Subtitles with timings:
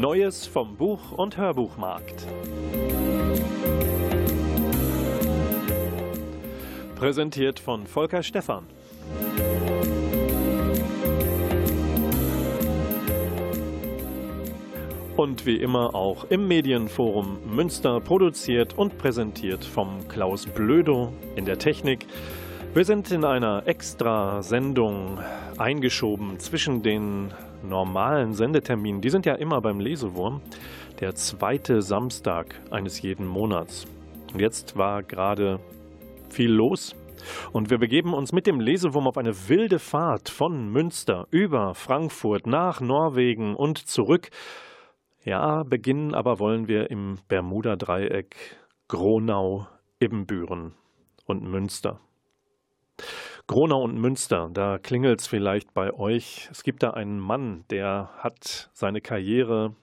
[0.00, 2.26] Neues vom Buch- und Hörbuchmarkt.
[6.96, 8.64] Präsentiert von Volker Stephan.
[15.18, 21.58] Und wie immer auch im Medienforum Münster produziert und präsentiert vom Klaus Blödo in der
[21.58, 22.06] Technik.
[22.72, 25.18] Wir sind in einer Extra-Sendung
[25.58, 29.00] eingeschoben zwischen den normalen Sendeterminen.
[29.00, 30.40] Die sind ja immer beim Lesewurm,
[31.00, 33.86] der zweite Samstag eines jeden Monats.
[34.32, 35.60] Und jetzt war gerade
[36.28, 36.94] viel los.
[37.52, 42.46] Und wir begeben uns mit dem Lesewurm auf eine wilde Fahrt von Münster über Frankfurt
[42.46, 44.30] nach Norwegen und zurück.
[45.24, 48.36] Ja, beginnen aber wollen wir im Bermuda-Dreieck
[48.88, 49.66] Gronau,
[50.00, 50.72] Ibbenbüren
[51.26, 52.00] und Münster.
[53.50, 56.48] Gronau und Münster, da klingelt es vielleicht bei euch.
[56.52, 59.74] Es gibt da einen Mann, der hat seine Karriere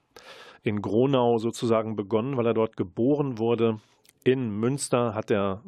[0.64, 3.82] in Gronau sozusagen begonnen, weil er dort geboren wurde.
[4.24, 5.64] In Münster hat er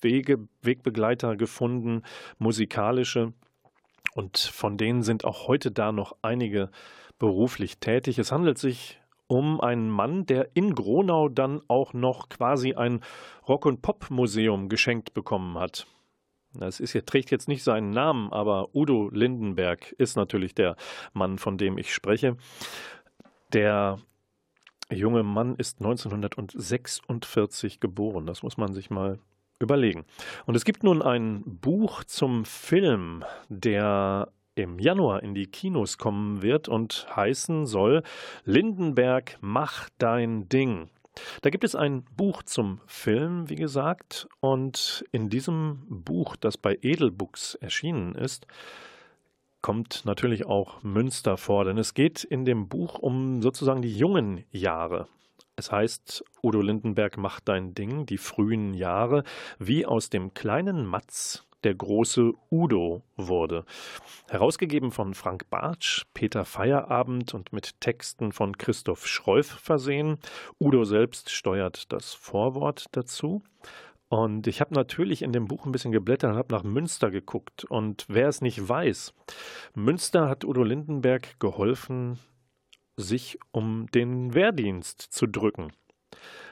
[0.00, 2.00] Wege, Wegbegleiter gefunden,
[2.38, 3.34] musikalische.
[4.14, 6.70] Und von denen sind auch heute da noch einige
[7.18, 8.18] beruflich tätig.
[8.18, 13.02] Es handelt sich um einen Mann, der in Gronau dann auch noch quasi ein
[13.46, 15.86] Rock- und Pop-Museum geschenkt bekommen hat.
[16.58, 20.76] Das ist, trägt jetzt nicht seinen Namen, aber Udo Lindenberg ist natürlich der
[21.12, 22.36] Mann, von dem ich spreche.
[23.52, 23.98] Der
[24.90, 28.26] junge Mann ist 1946 geboren.
[28.26, 29.18] Das muss man sich mal
[29.58, 30.04] überlegen.
[30.46, 36.42] Und es gibt nun ein Buch zum Film, der im Januar in die Kinos kommen
[36.42, 38.02] wird und heißen soll
[38.44, 40.90] Lindenberg, mach dein Ding.
[41.42, 46.78] Da gibt es ein Buch zum Film, wie gesagt, und in diesem Buch, das bei
[46.82, 48.46] Edelbooks erschienen ist,
[49.62, 54.44] kommt natürlich auch Münster vor, denn es geht in dem Buch um sozusagen die jungen
[54.50, 55.08] Jahre.
[55.56, 59.22] Es heißt, Udo Lindenberg macht dein Ding, die frühen Jahre,
[59.58, 63.64] wie aus dem kleinen Matz der große Udo wurde.
[64.28, 70.18] Herausgegeben von Frank Bartsch, Peter Feierabend und mit Texten von Christoph Schreuf versehen.
[70.60, 73.42] Udo selbst steuert das Vorwort dazu.
[74.08, 77.64] Und ich habe natürlich in dem Buch ein bisschen geblättert und habe nach Münster geguckt.
[77.64, 79.12] Und wer es nicht weiß,
[79.74, 82.18] Münster hat Udo Lindenberg geholfen,
[82.96, 85.72] sich um den Wehrdienst zu drücken.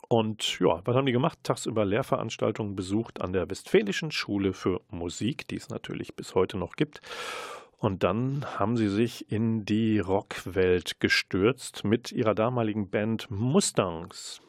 [0.10, 1.40] Und ja, was haben die gemacht?
[1.44, 6.76] Tagsüber Lehrveranstaltungen besucht an der Westfälischen Schule für Musik, die es natürlich bis heute noch
[6.78, 7.02] gibt.
[7.78, 14.42] Und dann haben sie sich in die Rockwelt gestürzt mit ihrer damaligen Band Mustangs.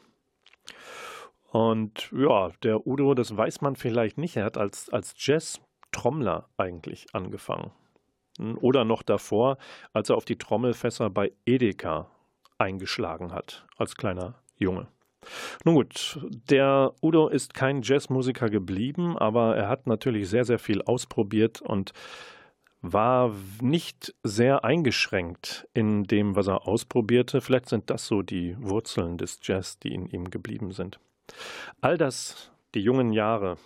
[1.51, 7.07] Und ja, der Udo, das weiß man vielleicht nicht, er hat als, als Jazz-Trommler eigentlich
[7.13, 7.71] angefangen.
[8.61, 9.57] Oder noch davor,
[9.91, 12.09] als er auf die Trommelfässer bei Edeka
[12.57, 14.87] eingeschlagen hat, als kleiner Junge.
[15.65, 16.19] Nun gut,
[16.49, 21.91] der Udo ist kein Jazzmusiker geblieben, aber er hat natürlich sehr, sehr viel ausprobiert und
[22.81, 27.41] war nicht sehr eingeschränkt in dem, was er ausprobierte.
[27.41, 30.99] Vielleicht sind das so die Wurzeln des Jazz, die in ihm geblieben sind.
[31.81, 33.57] All das, die jungen Jahre,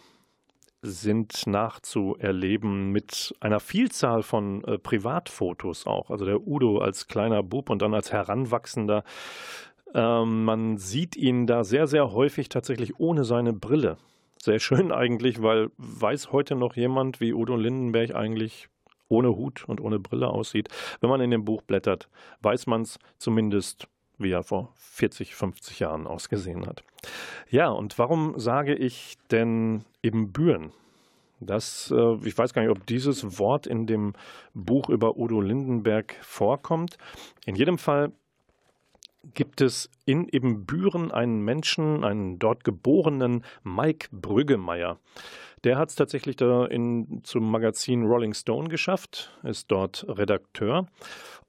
[0.82, 6.10] sind nachzuerleben mit einer Vielzahl von äh, Privatfotos auch.
[6.10, 9.06] Also der Udo als kleiner Bub und dann als Heranwachsender
[9.94, 13.98] ähm, man sieht ihn da sehr, sehr häufig tatsächlich ohne seine Brille.
[14.38, 18.70] Sehr schön eigentlich, weil weiß heute noch jemand, wie Udo Lindenberg eigentlich
[19.10, 20.70] ohne Hut und ohne Brille aussieht.
[21.00, 22.10] Wenn man in dem Buch blättert,
[22.42, 23.88] weiß man es zumindest,
[24.18, 26.84] wie er vor 40, 50 Jahren ausgesehen hat.
[27.50, 30.72] Ja, und warum sage ich denn eben Büren?
[31.40, 34.14] Das, äh, ich weiß gar nicht, ob dieses Wort in dem
[34.54, 36.98] Buch über Udo Lindenberg vorkommt.
[37.46, 38.12] In jedem Fall
[39.24, 45.00] gibt es in Ibbenbüren einen Menschen, einen dort geborenen Mike Brüggemeier.
[45.64, 50.88] Der hat es tatsächlich da in, zum Magazin Rolling Stone geschafft, ist dort Redakteur.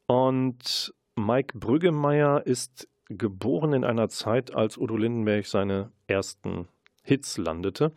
[0.07, 6.69] Und Mike Brüggemeier ist geboren in einer Zeit, als Udo Lindenberg seine ersten
[7.03, 7.93] Hits landete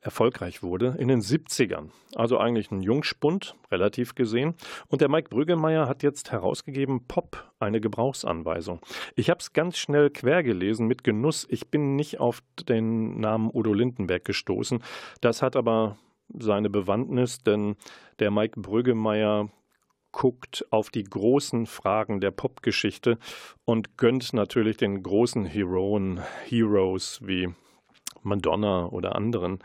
[0.00, 1.90] erfolgreich wurde, in den 70ern.
[2.14, 4.54] Also eigentlich ein Jungspund, relativ gesehen.
[4.88, 8.80] Und der Mike Brüggemeier hat jetzt herausgegeben Pop, eine Gebrauchsanweisung.
[9.14, 11.46] Ich habe es ganz schnell quer gelesen mit Genuss.
[11.50, 14.82] Ich bin nicht auf den Namen Udo Lindenberg gestoßen.
[15.20, 15.98] Das hat aber
[16.38, 17.76] seine Bewandtnis, denn
[18.18, 19.50] der Mike Brüggemeier
[20.12, 23.18] guckt auf die großen Fragen der Popgeschichte
[23.64, 27.50] und gönnt natürlich den großen Heroen, Heroes wie
[28.22, 29.60] Madonna oder anderen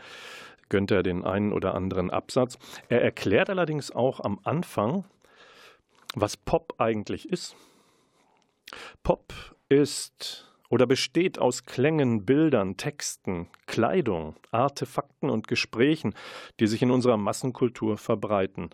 [0.68, 2.58] gönnt er den einen oder anderen Absatz.
[2.88, 5.04] Er erklärt allerdings auch am Anfang,
[6.14, 7.56] was Pop eigentlich ist.
[9.02, 9.32] Pop
[9.68, 16.14] ist oder besteht aus Klängen, Bildern, Texten, Kleidung, Artefakten und Gesprächen,
[16.58, 18.70] die sich in unserer Massenkultur verbreiten.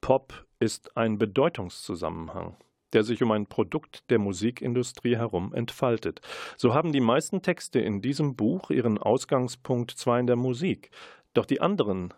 [0.00, 2.56] Pop ist ein Bedeutungszusammenhang
[2.96, 6.22] der sich um ein Produkt der Musikindustrie herum entfaltet.
[6.56, 10.88] So haben die meisten Texte in diesem Buch ihren Ausgangspunkt zwar in der Musik,
[11.34, 12.14] doch die anderen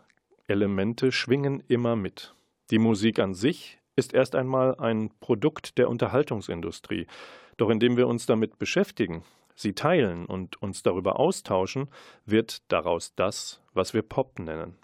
[0.46, 2.32] Elemente schwingen immer mit.
[2.70, 7.08] Die Musik an sich ist erst einmal ein Produkt der Unterhaltungsindustrie,
[7.56, 9.24] doch indem wir uns damit beschäftigen,
[9.56, 11.88] sie teilen und uns darüber austauschen,
[12.24, 14.76] wird daraus das, was wir Pop nennen.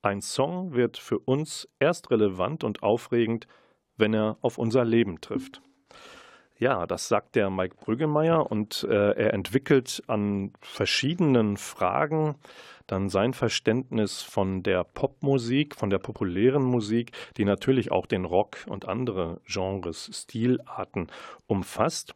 [0.00, 3.46] Ein Song wird für uns erst relevant und aufregend,
[3.96, 5.60] wenn er auf unser Leben trifft.
[6.56, 12.36] Ja, das sagt der Mike Brüggemeier und äh, er entwickelt an verschiedenen Fragen
[12.86, 18.58] dann sein Verständnis von der Popmusik, von der populären Musik, die natürlich auch den Rock
[18.66, 21.08] und andere Genres, Stilarten
[21.46, 22.14] umfasst.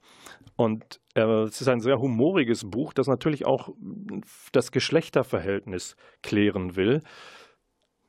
[0.57, 3.71] Und äh, es ist ein sehr humoriges Buch, das natürlich auch
[4.53, 7.03] das Geschlechterverhältnis klären will,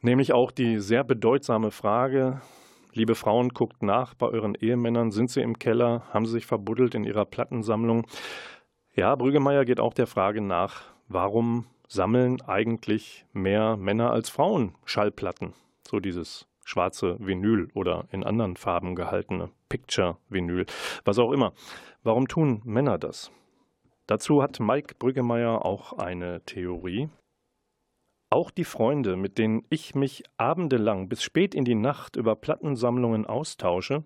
[0.02, 2.42] nämlich auch die sehr bedeutsame Frage,
[2.92, 5.12] Liebe Frauen, guckt nach bei euren Ehemännern.
[5.12, 6.04] Sind sie im Keller?
[6.12, 8.08] Haben sie sich verbuddelt in ihrer Plattensammlung?
[8.96, 15.54] Ja, Brüggemeier geht auch der Frage nach, warum sammeln eigentlich mehr Männer als Frauen Schallplatten?
[15.88, 20.66] So dieses schwarze Vinyl oder in anderen Farben gehaltene Picture-Vinyl,
[21.06, 21.54] was auch immer.
[22.02, 23.32] Warum tun Männer das?
[24.08, 27.10] Dazu hat Mike Brüggemeier auch eine Theorie.
[28.30, 33.26] Auch die Freunde, mit denen ich mich abendelang bis spät in die Nacht über Plattensammlungen
[33.26, 34.04] austausche,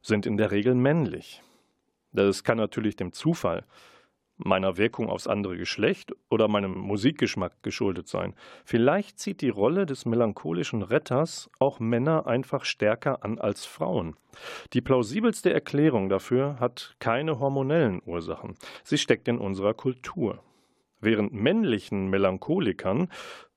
[0.00, 1.42] sind in der Regel männlich.
[2.12, 3.64] Das kann natürlich dem Zufall
[4.38, 8.34] meiner Wirkung aufs andere Geschlecht oder meinem Musikgeschmack geschuldet sein.
[8.64, 14.16] Vielleicht zieht die Rolle des melancholischen Retters auch Männer einfach stärker an als Frauen.
[14.72, 18.56] Die plausibelste Erklärung dafür hat keine hormonellen Ursachen.
[18.84, 20.42] Sie steckt in unserer Kultur.
[21.00, 23.08] Während männlichen Melancholikern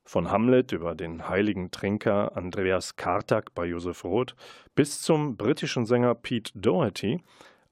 [0.09, 4.35] von Hamlet über den heiligen Trinker Andreas Kartak bei Joseph Roth
[4.73, 7.21] bis zum britischen Sänger Pete Doherty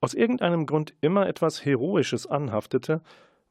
[0.02, 3.02] aus irgendeinem Grund immer etwas Heroisches anhaftete,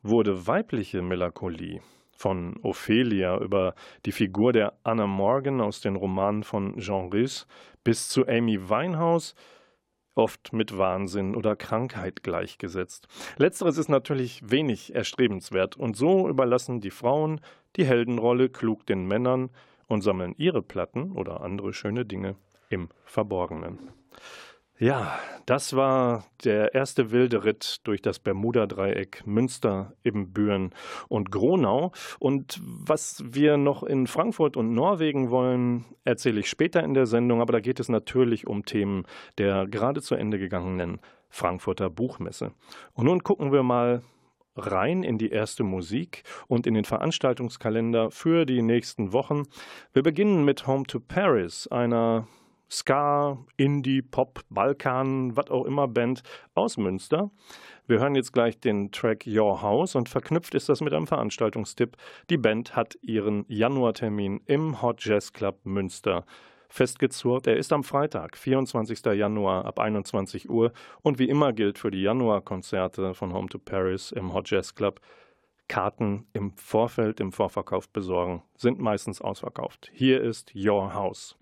[0.02, 1.80] wurde weibliche Melancholie
[2.12, 3.74] von Ophelia über
[4.04, 7.48] die Figur der Anna Morgan aus den Romanen von Jean Rhys
[7.82, 9.34] bis zu Amy Winehouse
[10.16, 13.06] oft mit Wahnsinn oder Krankheit gleichgesetzt.
[13.36, 17.40] Letzteres ist natürlich wenig erstrebenswert und so überlassen die Frauen
[17.76, 19.50] die Heldenrolle klug den Männern
[19.86, 22.36] und sammeln ihre Platten oder andere schöne Dinge
[22.68, 23.78] im Verborgenen.
[24.78, 30.74] Ja, das war der erste wilde Ritt durch das Bermuda-Dreieck Münster, Ibbenbüren
[31.08, 31.92] und Gronau.
[32.18, 37.40] Und was wir noch in Frankfurt und Norwegen wollen, erzähle ich später in der Sendung.
[37.40, 39.06] Aber da geht es natürlich um Themen
[39.38, 42.52] der gerade zu Ende gegangenen Frankfurter Buchmesse.
[42.92, 44.02] Und nun gucken wir mal
[44.56, 49.44] rein in die erste Musik und in den Veranstaltungskalender für die nächsten Wochen.
[49.92, 52.26] Wir beginnen mit Home to Paris, einer
[52.68, 56.22] Ska, Indie, Pop, Balkan, was auch immer Band
[56.54, 57.30] aus Münster.
[57.86, 61.96] Wir hören jetzt gleich den Track Your House und verknüpft ist das mit einem Veranstaltungstipp.
[62.28, 66.24] Die Band hat ihren Januartermin im Hot Jazz Club Münster
[66.68, 67.46] festgezurrt.
[67.46, 69.04] Er ist am Freitag, 24.
[69.06, 74.12] Januar ab 21 Uhr und wie immer gilt für die Januarkonzerte von Home to Paris
[74.12, 75.00] im Hot Jazz Club
[75.68, 79.90] Karten im Vorfeld, im Vorverkauf besorgen, sind meistens ausverkauft.
[79.92, 81.36] Hier ist Your House.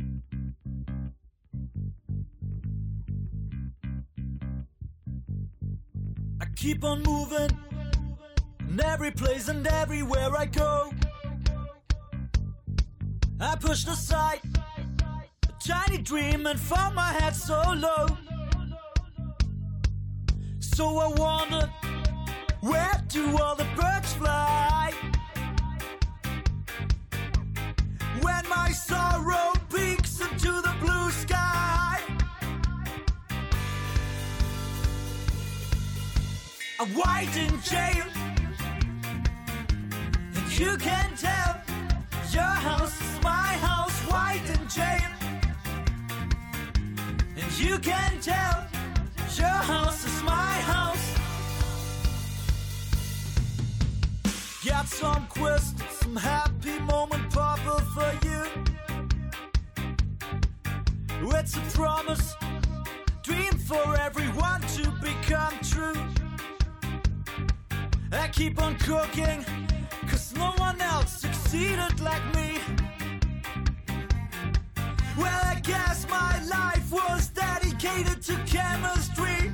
[6.41, 7.51] I keep on moving
[8.69, 10.91] in every place and everywhere I go.
[13.41, 14.74] I pushed aside a
[15.67, 18.07] tiny dream and found my head so low.
[20.61, 21.71] So I wondered,
[22.61, 24.93] where do all the birds fly?
[28.21, 31.99] When my sorrow peaks into the blue sky,
[36.79, 38.07] I'm white in jail,
[40.35, 41.63] and you can tell
[42.33, 43.04] your house,
[47.59, 48.67] you can tell
[49.37, 51.15] your house is my house.
[54.65, 58.45] Got some quest, some happy moment proper for you.
[61.37, 62.35] It's a promise,
[63.23, 66.01] dream for everyone to become true.
[68.13, 69.45] I keep on cooking,
[70.09, 72.59] cause no one else succeeded like me.
[75.17, 79.53] Well, I guess my life was dedicated to chemistry.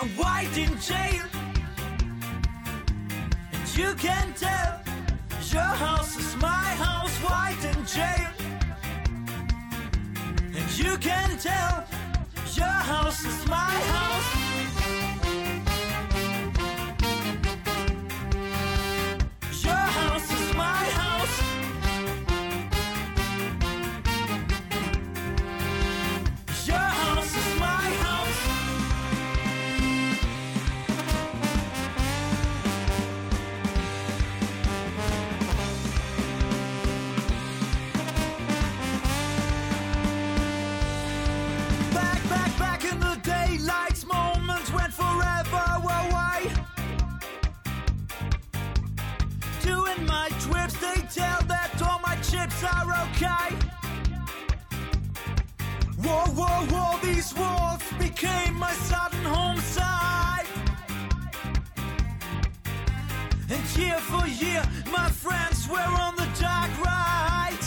[0.00, 1.24] I'm white in jail,
[3.52, 4.80] and you can tell
[5.50, 8.30] your house is my house, white in jail,
[10.54, 11.84] and you can tell
[12.54, 14.57] your house is my house.
[56.08, 60.46] Whoa, whoa, whoa, these walls became my sudden home side.
[63.50, 67.64] And year for year, my friends were on the dark ride.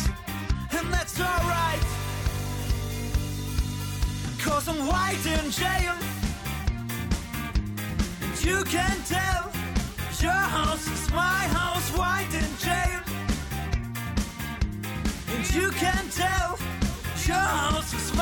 [0.72, 1.86] And that's alright.
[4.40, 5.96] Cause I'm white in jail.
[8.24, 9.52] And you can tell
[10.20, 13.02] your house is my house, white in jail.
[15.30, 16.61] And you can tell
[17.28, 18.16] your house is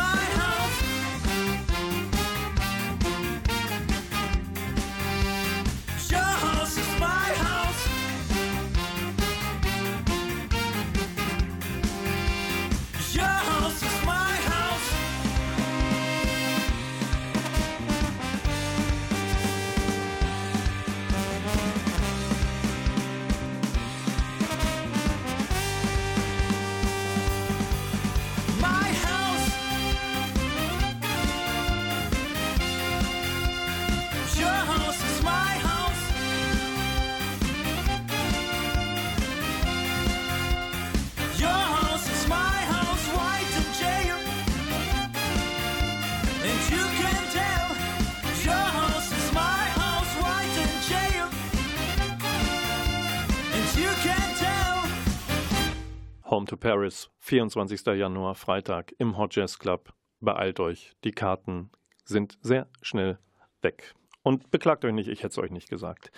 [56.39, 57.85] Home to Paris, 24.
[57.97, 59.91] Januar, Freitag im Hot Jazz Club.
[60.21, 61.69] Beeilt euch, die Karten
[62.05, 63.19] sind sehr schnell
[63.61, 63.93] weg.
[64.23, 66.13] Und beklagt euch nicht, ich hätte es euch nicht gesagt.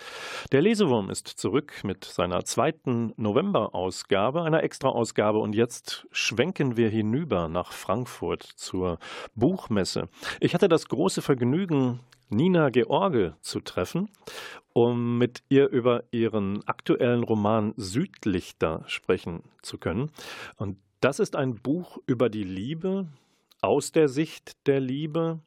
[0.52, 5.40] Der Lesewurm ist zurück mit seiner zweiten November-Ausgabe, einer Extra-Ausgabe.
[5.40, 9.00] Und jetzt schwenken wir hinüber nach Frankfurt zur
[9.34, 10.08] Buchmesse.
[10.38, 11.98] Ich hatte das große Vergnügen,
[12.32, 14.08] Nina George zu treffen,
[14.72, 20.10] um mit ihr über ihren aktuellen Roman Südlichter sprechen zu können.
[20.56, 23.06] Und das ist ein Buch über die Liebe,
[23.60, 25.40] aus der Sicht der Liebe.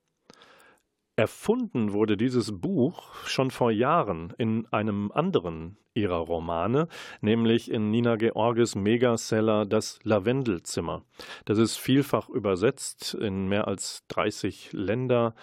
[1.18, 6.88] Erfunden wurde dieses Buch schon vor Jahren in einem anderen ihrer Romane,
[7.22, 11.04] nämlich in Nina Georges Megaseller Das Lavendelzimmer.
[11.46, 15.36] Das ist vielfach übersetzt in mehr als 30 Länder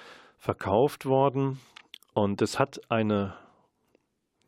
[0.42, 1.60] verkauft worden
[2.14, 3.34] und es hat eine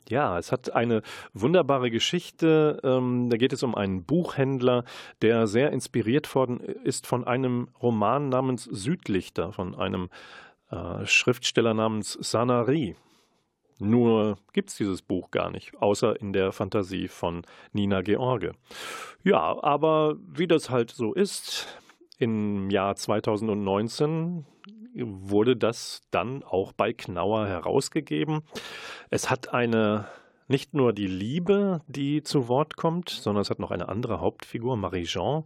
[0.09, 1.01] ja, es hat eine
[1.33, 2.79] wunderbare Geschichte.
[2.83, 4.85] Ähm, da geht es um einen Buchhändler,
[5.23, 10.11] der sehr inspiriert worden ist von einem Roman namens Südlichter, von einem
[10.71, 12.97] äh, Schriftsteller namens Sanari.
[13.79, 18.53] Nur gibt es dieses Buch gar nicht, außer in der Fantasie von Nina George.
[19.23, 21.67] Ja, aber wie das halt so ist,
[22.19, 24.45] im Jahr 2019
[24.95, 28.43] wurde das dann auch bei Knauer herausgegeben.
[29.11, 30.07] Es hat eine
[30.47, 34.77] nicht nur die Liebe, die zu Wort kommt, sondern es hat noch eine andere Hauptfigur,
[34.77, 35.45] Marie-Jean,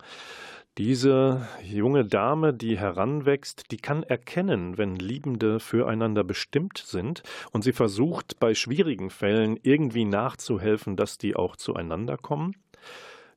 [0.79, 7.73] Diese junge Dame, die heranwächst, die kann erkennen, wenn Liebende füreinander bestimmt sind, und sie
[7.73, 12.55] versucht bei schwierigen Fällen irgendwie nachzuhelfen, dass die auch zueinander kommen.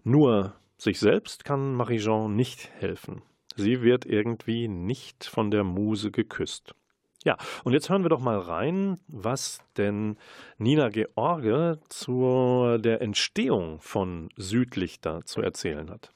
[0.04, 3.24] Nur sich selbst kann Marie-Jean nicht helfen.
[3.58, 6.75] Sie wird irgendwie nicht von der Muse geküsst.
[7.24, 10.17] Ja, und jetzt hören wir doch mal rein, was denn
[10.58, 16.12] Nina George zu der Entstehung von Südlichter zu erzählen hat.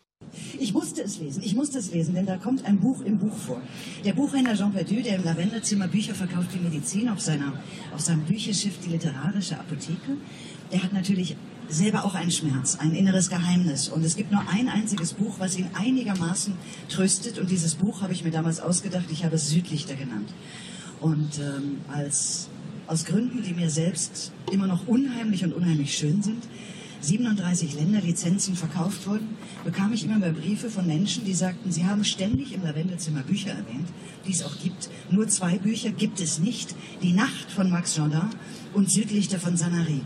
[0.59, 3.35] Ich musste es lesen, ich musste es lesen, denn da kommt ein Buch im Buch
[3.35, 3.61] vor.
[4.03, 7.53] Der Buchhändler Jean Perdu, der im Lavenderzimmer Bücher verkauft wie Medizin auf, seiner,
[7.93, 10.17] auf seinem Bücherschiff Die Literarische Apotheke,
[10.75, 11.37] der hat natürlich
[11.69, 13.87] selber auch einen Schmerz, ein inneres Geheimnis.
[13.87, 16.53] Und es gibt nur ein einziges Buch, was ihn einigermaßen
[16.89, 17.39] tröstet.
[17.39, 20.33] Und dieses Buch habe ich mir damals ausgedacht, ich habe es Südlichter genannt.
[20.99, 22.49] Und ähm, als,
[22.87, 26.43] aus Gründen, die mir selbst immer noch unheimlich und unheimlich schön sind,
[26.99, 29.29] 37 Länderlizenzen verkauft wurden,
[29.63, 33.51] bekam ich immer mehr Briefe von Menschen, die sagten, sie haben ständig im Lavendelzimmer Bücher
[33.51, 33.87] erwähnt,
[34.27, 34.89] die es auch gibt.
[35.09, 36.75] Nur zwei Bücher gibt es nicht.
[37.01, 38.31] Die Nacht von Max Jourdain
[38.73, 40.01] und Südlichter von Sanary.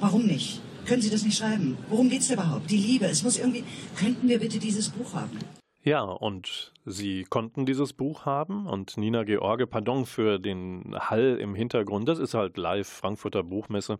[0.00, 0.60] Warum nicht?
[0.86, 1.76] Können Sie das nicht schreiben?
[1.88, 2.70] Worum geht es überhaupt?
[2.70, 3.06] Die Liebe.
[3.06, 3.64] Es muss irgendwie.
[3.96, 5.38] Könnten wir bitte dieses Buch haben?
[5.84, 11.54] Ja, und Sie konnten dieses Buch haben und Nina George, pardon für den Hall im
[11.54, 13.98] Hintergrund, das ist halt live Frankfurter Buchmesse.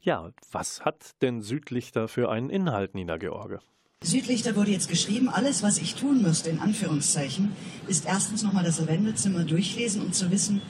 [0.00, 3.58] Ja, was hat denn Südlichter für einen Inhalt, Nina George?
[4.02, 5.28] Südlichter wurde jetzt geschrieben.
[5.28, 7.52] Alles, was ich tun müsste, in Anführungszeichen,
[7.88, 10.62] ist erstens nochmal das Lavendezimmer durchlesen, um zu wissen,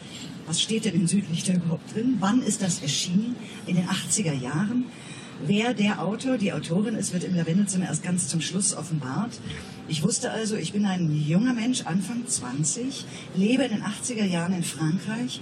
[0.48, 2.16] was steht denn in Südlichter überhaupt drin?
[2.20, 3.36] Wann ist das erschienen?
[3.66, 4.86] In den 80er Jahren?
[5.46, 9.38] Wer der Autor, die Autorin ist, wird im Lavendezimmer erst ganz zum Schluss offenbart.
[9.86, 13.04] Ich wusste also, ich bin ein junger Mensch, Anfang 20,
[13.36, 15.40] lebe in den 80er Jahren in Frankreich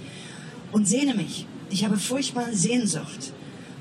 [0.71, 1.47] und sehne mich.
[1.69, 3.33] Ich habe furchtbar Sehnsucht.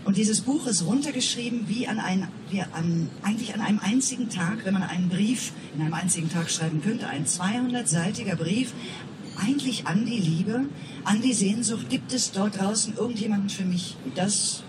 [0.07, 4.65] Und dieses Buch ist runtergeschrieben wie an, ein, wie an eigentlich an einem einzigen Tag,
[4.65, 8.73] wenn man einen Brief in einem einzigen Tag schreiben könnte, ein 200-seitiger Brief,
[9.39, 10.67] eigentlich an die Liebe,
[11.05, 11.89] an die Sehnsucht.
[11.89, 13.97] Gibt es dort draußen irgendjemanden für mich?
[14.15, 14.63] Das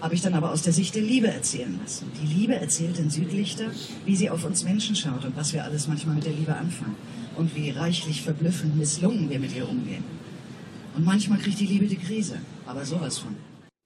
[0.00, 2.10] habe ich dann aber aus der Sicht der Liebe erzählen lassen.
[2.22, 3.70] Die Liebe erzählt in Südlichter,
[4.04, 6.96] wie sie auf uns Menschen schaut und was wir alles manchmal mit der Liebe anfangen
[7.36, 10.04] und wie reichlich verblüffend misslungen wir mit ihr umgehen.
[10.96, 13.36] Und manchmal kriegt die Liebe die Krise, aber sowas von.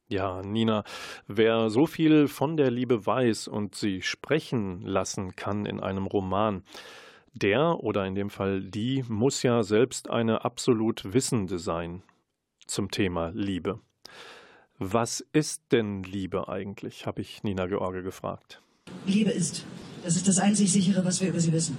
[0.09, 0.83] Ja, Nina,
[1.29, 6.64] wer so viel von der Liebe weiß und sie sprechen lassen kann in einem Roman,
[7.42, 12.03] der oder in dem Fall die muss ja selbst eine absolut Wissende sein
[12.66, 13.81] zum Thema Liebe.
[14.79, 18.62] Was ist denn Liebe eigentlich, habe ich Nina George gefragt.
[19.07, 19.64] Liebe ist.
[20.03, 21.76] Das ist das einzig sichere, was wir über sie wissen.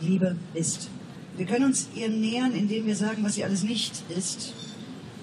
[0.00, 0.88] Liebe ist.
[1.36, 4.54] Wir können uns ihr nähern, indem wir sagen, was sie alles nicht ist.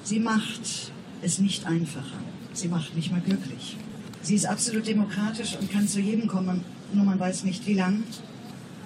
[0.03, 2.17] Sie macht es nicht einfacher.
[2.51, 3.77] Sie macht nicht mal glücklich.
[4.21, 8.03] Sie ist absolut demokratisch und kann zu jedem kommen, nur man weiß nicht wie lang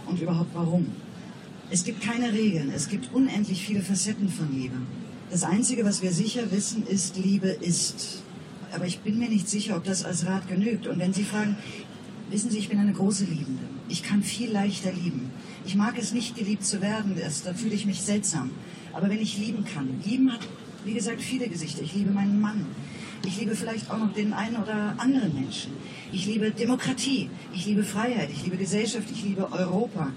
[0.07, 0.87] und überhaupt warum.
[1.71, 4.75] Es gibt keine Regeln, es gibt unendlich viele Facetten von Liebe.
[5.31, 8.21] Das Einzige, was wir sicher wissen, ist, Liebe ist.
[8.73, 10.85] Aber ich bin mir nicht sicher, ob das als Rat genügt.
[10.85, 11.57] Und wenn Sie fragen,
[12.29, 13.63] wissen Sie, ich bin eine große Liebende.
[13.89, 15.31] Ich kann viel leichter lieben.
[15.65, 17.15] Ich mag es nicht, geliebt zu werden.
[17.19, 18.51] Das, da fühle ich mich seltsam.
[18.93, 20.47] Aber wenn ich lieben kann, lieben hat,
[20.83, 21.81] wie gesagt, viele Gesichter.
[21.81, 22.65] Ich liebe meinen Mann.
[23.25, 25.71] Ich liebe vielleicht auch noch den einen oder anderen Menschen.
[26.15, 27.29] Ich liebe Demokratie.
[27.53, 28.29] Ich liebe Freiheit.
[28.31, 29.05] Ich liebe Gesellschaft.
[29.11, 30.13] Ich liebe Europa.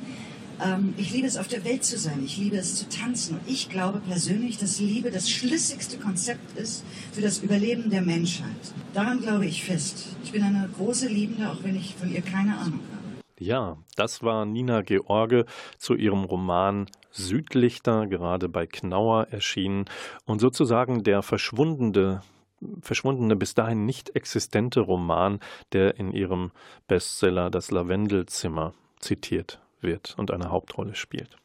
[0.65, 2.23] Ähm, ich liebe es, auf der Welt zu sein.
[2.25, 3.35] Ich liebe es zu tanzen.
[3.35, 8.47] Und ich glaube persönlich, dass Liebe das schlüssigste Konzept ist für das Überleben der Menschheit.
[8.95, 10.17] Daran glaube ich fest.
[10.23, 13.25] Ich bin eine große Liebende, auch wenn ich von ihr keine Ahnung habe.
[13.41, 15.47] Ja, das war Nina George
[15.79, 19.87] zu ihrem Roman Südlichter, gerade bei Knauer erschienen
[20.27, 22.23] und sozusagen der verschwundene
[22.81, 25.41] verschwundene, bis dahin nicht existente Roman,
[25.73, 26.51] der in ihrem
[26.87, 31.37] Bestseller Das Lavendelzimmer zitiert wird und eine Hauptrolle spielt.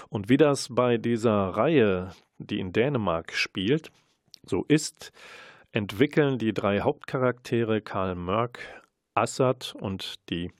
[0.09, 3.91] Und wie das bei dieser Reihe, die in Dänemark spielt,
[4.43, 5.11] so ist,
[5.71, 8.59] entwickeln die drei Hauptcharaktere Karl Mörk,
[9.13, 10.51] Assad und die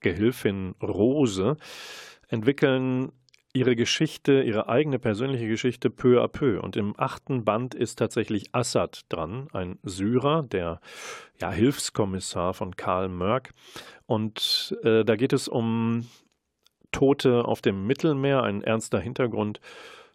[0.00, 1.56] Gehilfin Rose,
[2.28, 3.12] entwickeln
[3.52, 6.60] ihre Geschichte, ihre eigene persönliche Geschichte peu à peu.
[6.60, 10.80] Und im achten Band ist tatsächlich Assad dran, ein Syrer, der
[11.40, 13.50] ja, Hilfskommissar von Karl Mörk.
[14.06, 16.06] Und äh, da geht es um
[16.92, 19.60] Tote auf dem Mittelmeer, ein ernster Hintergrund.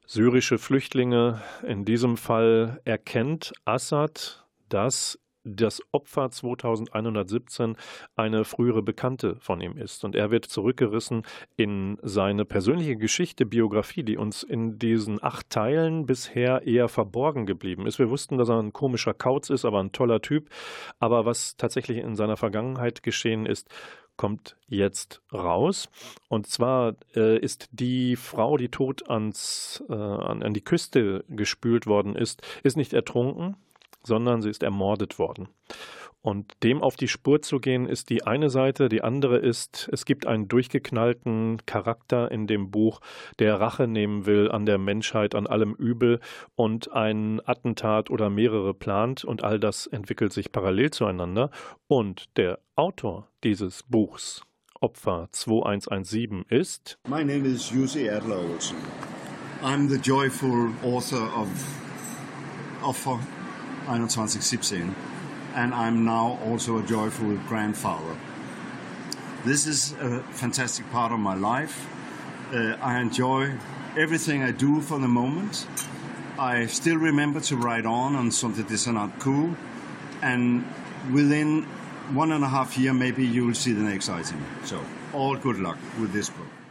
[0.06, 7.78] Syrische Flüchtlinge, in diesem Fall erkennt Assad, dass das Opfer 2117
[8.16, 10.04] eine frühere Bekannte von ihm ist.
[10.04, 11.24] Und er wird zurückgerissen
[11.56, 17.86] in seine persönliche Geschichte, Biografie, die uns in diesen acht Teilen bisher eher verborgen geblieben
[17.86, 18.00] ist.
[18.00, 20.50] Wir wussten, dass er ein komischer Kauz ist, aber ein toller Typ.
[21.00, 23.70] Aber was tatsächlich in seiner Vergangenheit geschehen ist,
[24.18, 25.90] kommt jetzt raus.
[26.30, 31.86] Und zwar äh, ist die Frau, die tot ans, äh, an, an die Küste gespült
[31.86, 33.58] worden ist, ist nicht ertrunken,
[34.06, 35.50] sondern sie ist ermordet worden.
[36.26, 38.90] Und dem auf die Spur zu gehen, ist die eine Seite.
[38.90, 43.00] Die andere ist, es gibt einen durchgeknallten Charakter in dem Buch,
[43.38, 46.20] der Rache nehmen will an der Menschheit, an allem Übel
[46.56, 49.24] und ein Attentat oder mehrere plant.
[49.24, 51.52] Und all das entwickelt sich parallel zueinander.
[51.86, 54.42] Und der Autor dieses Buchs,
[54.82, 56.98] Opfer 2117, ist.
[57.08, 58.78] My name is Jussi Erla Olsen.
[59.62, 61.48] I'm the joyful author of
[62.82, 63.20] Opfer
[63.86, 64.96] 2117,
[65.56, 68.16] and I'm now also a joyful grandfather.
[69.46, 71.88] This is a fantastic part of my life.
[72.52, 73.54] Uh, I enjoy
[73.96, 75.68] everything I do for the moment.
[76.40, 79.56] I still remember to write on on something that's not cool,
[80.22, 80.66] and
[81.14, 81.64] within
[82.14, 84.44] one and a half year, maybe you will see the next item.
[84.64, 86.65] So, all good luck with this book.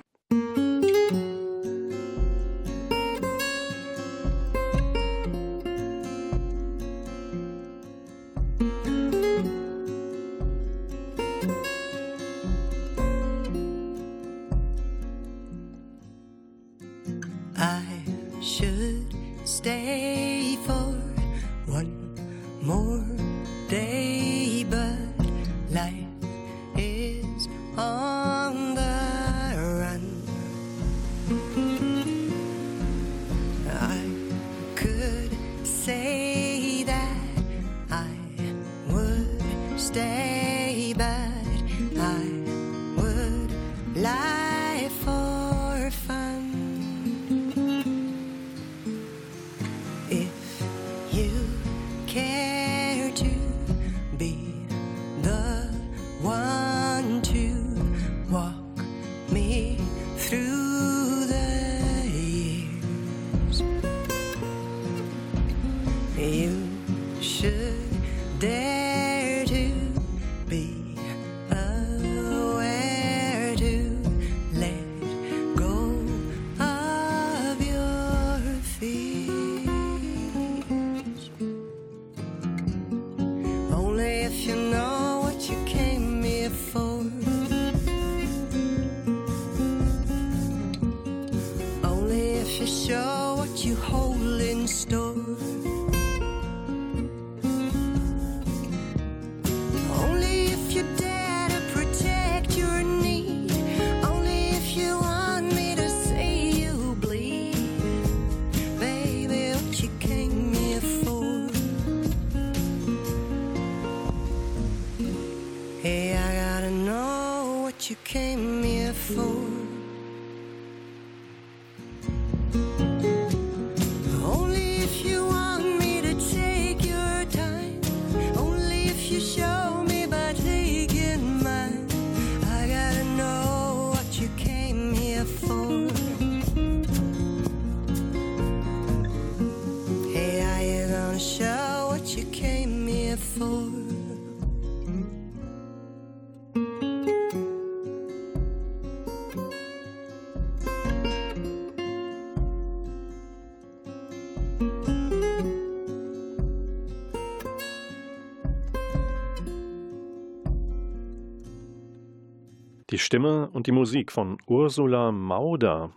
[163.14, 165.92] Stimme und die Musik von Ursula Mauder.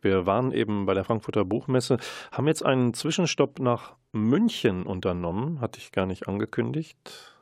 [0.00, 1.96] Wir waren eben bei der Frankfurter Buchmesse,
[2.30, 7.34] haben jetzt einen Zwischenstopp nach München unternommen, hatte ich gar nicht angekündigt.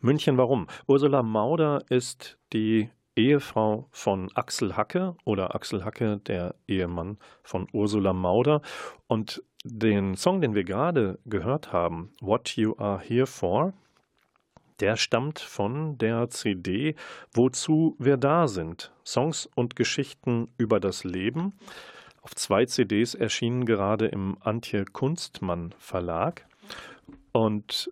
[0.00, 0.66] München, warum?
[0.88, 8.12] Ursula Mauder ist die Ehefrau von Axel Hacke oder Axel Hacke, der Ehemann von Ursula
[8.12, 8.60] Mauder.
[9.06, 13.72] Und den Song, den wir gerade gehört haben, What You Are Here For,
[14.80, 16.94] der stammt von der CD
[17.32, 18.92] Wozu wir da sind.
[19.04, 21.54] Songs und Geschichten über das Leben.
[22.22, 26.46] Auf zwei CDs erschienen gerade im Antje Kunstmann Verlag.
[27.32, 27.90] Und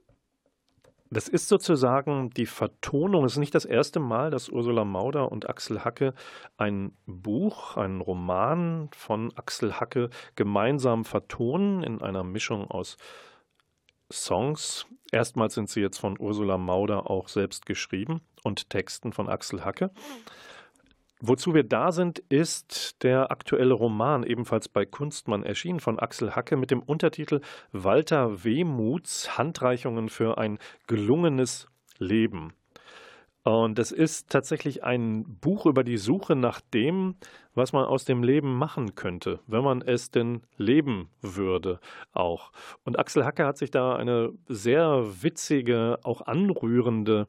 [1.11, 3.27] Das ist sozusagen die Vertonung.
[3.27, 6.15] Es ist nicht das erste Mal, dass Ursula Mauder und Axel Hacke
[6.57, 12.97] ein Buch, einen Roman von Axel Hacke gemeinsam vertonen in einer Mischung aus
[14.13, 14.87] Songs.
[15.11, 19.91] Erstmals sind sie jetzt von Ursula Mauder auch selbst geschrieben und Texten von Axel Hacke.
[21.25, 26.57] Wozu wir da sind, ist der aktuelle Roman, ebenfalls bei Kunstmann erschienen, von Axel Hacke
[26.57, 32.55] mit dem Untertitel Walter Wehmuts Handreichungen für ein gelungenes Leben.
[33.45, 37.17] Und das ist tatsächlich ein Buch über die Suche nach dem,
[37.55, 41.81] was man aus dem Leben machen könnte, wenn man es denn leben würde
[42.13, 42.53] auch.
[42.85, 47.27] Und Axel Hacke hat sich da eine sehr witzige, auch anrührende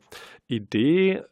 [0.48, 1.24] Idee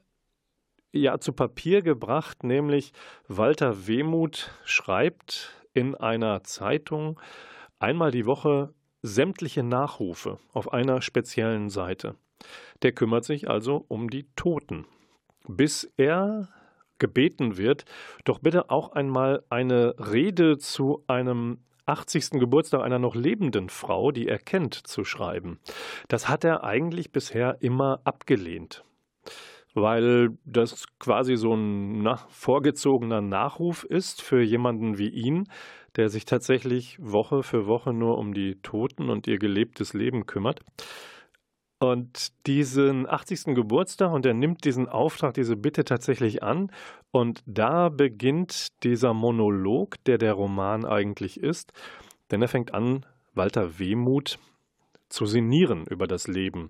[0.91, 2.91] ja zu Papier gebracht, nämlich
[3.27, 7.19] Walter Wehmuth schreibt in einer Zeitung
[7.79, 12.15] einmal die Woche sämtliche Nachrufe auf einer speziellen Seite.
[12.81, 14.85] Der kümmert sich also um die Toten,
[15.47, 16.49] bis er
[17.01, 17.83] gebeten wird,
[18.23, 22.39] doch bitte auch einmal eine Rede zu einem 80.
[22.39, 25.59] Geburtstag einer noch lebenden Frau, die er kennt, zu schreiben.
[26.07, 28.85] Das hat er eigentlich bisher immer abgelehnt
[29.73, 35.47] weil das quasi so ein na, vorgezogener Nachruf ist für jemanden wie ihn,
[35.95, 40.61] der sich tatsächlich Woche für Woche nur um die Toten und ihr gelebtes Leben kümmert.
[41.81, 43.55] Und diesen 80.
[43.55, 46.71] Geburtstag und er nimmt diesen Auftrag, diese Bitte tatsächlich an.
[47.09, 51.73] Und da beginnt dieser Monolog, der der Roman eigentlich ist.
[52.29, 54.37] Denn er fängt an, Walter Wehmut
[55.09, 56.69] zu sinnieren über das Leben,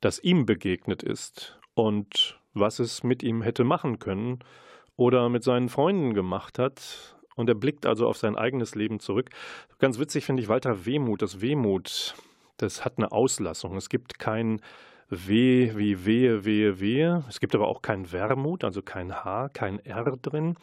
[0.00, 4.38] das ihm begegnet ist und was es mit ihm hätte machen können
[4.96, 7.14] oder mit seinen Freunden gemacht hat.
[7.36, 9.28] Und er blickt also auf sein eigenes Leben zurück.
[9.78, 11.20] Ganz witzig finde ich Walter Wehmut.
[11.20, 12.14] Das Wehmut,
[12.62, 13.76] das hat eine Auslassung.
[13.76, 14.60] Es gibt kein
[15.08, 17.24] Weh wie Wehe, Wehe, Wehe.
[17.28, 20.56] Es gibt aber auch kein Wermut, also kein H, kein R drin.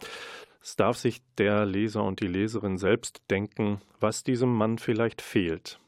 [0.61, 5.79] Es darf sich der Leser und die Leserin selbst denken, was diesem Mann vielleicht fehlt.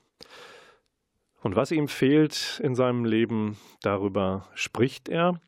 [1.41, 5.39] Und was ihm fehlt in seinem Leben, darüber spricht er.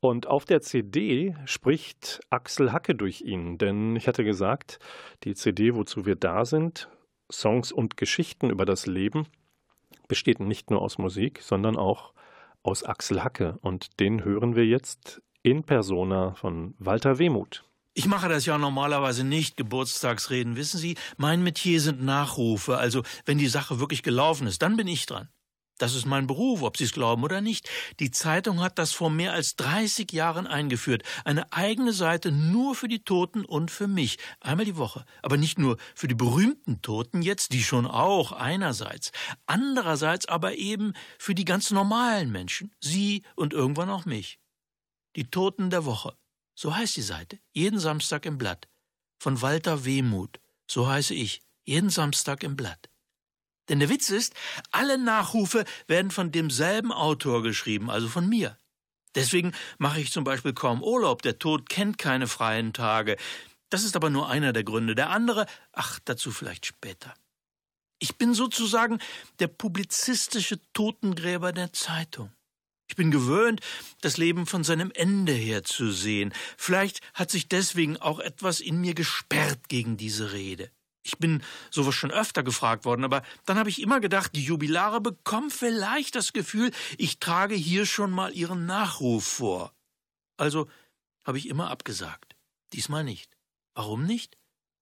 [0.00, 4.78] Und auf der CD spricht Axel Hacke durch ihn, denn ich hatte gesagt,
[5.24, 6.88] die CD, wozu wir da sind,
[7.30, 9.26] Songs und Geschichten über das Leben,
[10.08, 12.12] besteht nicht nur aus Musik, sondern auch
[12.62, 13.58] aus Axel Hacke.
[13.60, 17.64] Und den hören wir jetzt in Persona von Walter Wehmuth.
[17.94, 20.96] Ich mache das ja normalerweise nicht, Geburtstagsreden, wissen Sie.
[21.16, 25.28] Mein Metier sind Nachrufe, also wenn die Sache wirklich gelaufen ist, dann bin ich dran.
[25.78, 27.68] Das ist mein Beruf, ob Sie es glauben oder nicht.
[28.00, 31.04] Die Zeitung hat das vor mehr als 30 Jahren eingeführt.
[31.24, 34.18] Eine eigene Seite nur für die Toten und für mich.
[34.40, 35.04] Einmal die Woche.
[35.22, 39.12] Aber nicht nur für die berühmten Toten jetzt, die schon auch einerseits.
[39.46, 42.74] Andererseits aber eben für die ganz normalen Menschen.
[42.80, 44.40] Sie und irgendwann auch mich.
[45.16, 46.16] Die Toten der Woche.
[46.54, 47.38] So heißt die Seite.
[47.52, 48.68] Jeden Samstag im Blatt.
[49.20, 50.40] Von Walter Wehmuth.
[50.66, 51.40] So heiße ich.
[51.64, 52.87] Jeden Samstag im Blatt.
[53.68, 54.34] Denn der Witz ist,
[54.70, 58.58] alle Nachrufe werden von demselben Autor geschrieben, also von mir.
[59.14, 61.22] Deswegen mache ich zum Beispiel kaum Urlaub.
[61.22, 63.16] Der Tod kennt keine freien Tage.
[63.70, 64.94] Das ist aber nur einer der Gründe.
[64.94, 67.14] Der andere, ach, dazu vielleicht später.
[67.98, 68.98] Ich bin sozusagen
[69.40, 72.32] der publizistische Totengräber der Zeitung.
[72.88, 73.60] Ich bin gewöhnt,
[74.00, 76.32] das Leben von seinem Ende her zu sehen.
[76.56, 80.70] Vielleicht hat sich deswegen auch etwas in mir gesperrt gegen diese Rede.
[81.02, 85.00] Ich bin sowas schon öfter gefragt worden, aber dann habe ich immer gedacht, die Jubilare
[85.00, 89.72] bekommen vielleicht das Gefühl, ich trage hier schon mal ihren Nachruf vor.
[90.36, 90.68] Also
[91.24, 92.36] habe ich immer abgesagt.
[92.72, 93.36] Diesmal nicht.
[93.74, 94.36] Warum nicht?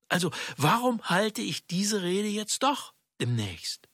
[0.09, 3.86] Also, warum halte ich diese Rede jetzt doch demnächst?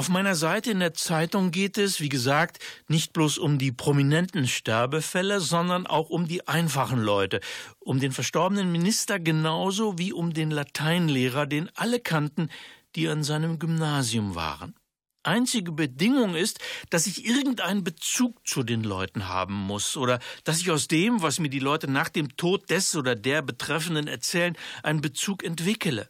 [0.00, 2.58] Auf meiner Seite in der Zeitung geht es, wie gesagt,
[2.88, 7.40] nicht bloß um die prominenten Sterbefälle, sondern auch um die einfachen Leute,
[7.80, 12.48] um den verstorbenen Minister genauso wie um den Lateinlehrer, den alle kannten,
[12.96, 14.74] die an seinem Gymnasium waren.
[15.22, 20.70] Einzige Bedingung ist, dass ich irgendeinen Bezug zu den Leuten haben muss oder dass ich
[20.70, 25.02] aus dem, was mir die Leute nach dem Tod des oder der Betreffenden erzählen, einen
[25.02, 26.08] Bezug entwickle.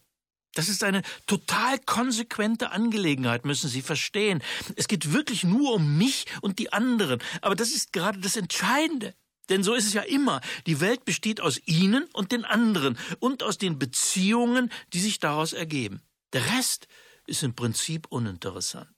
[0.54, 4.42] Das ist eine total konsequente Angelegenheit, müssen Sie verstehen.
[4.76, 7.22] Es geht wirklich nur um mich und die anderen.
[7.40, 9.14] Aber das ist gerade das Entscheidende.
[9.48, 10.40] Denn so ist es ja immer.
[10.66, 15.52] Die Welt besteht aus Ihnen und den anderen und aus den Beziehungen, die sich daraus
[15.52, 16.02] ergeben.
[16.32, 16.86] Der Rest
[17.26, 18.94] ist im Prinzip uninteressant.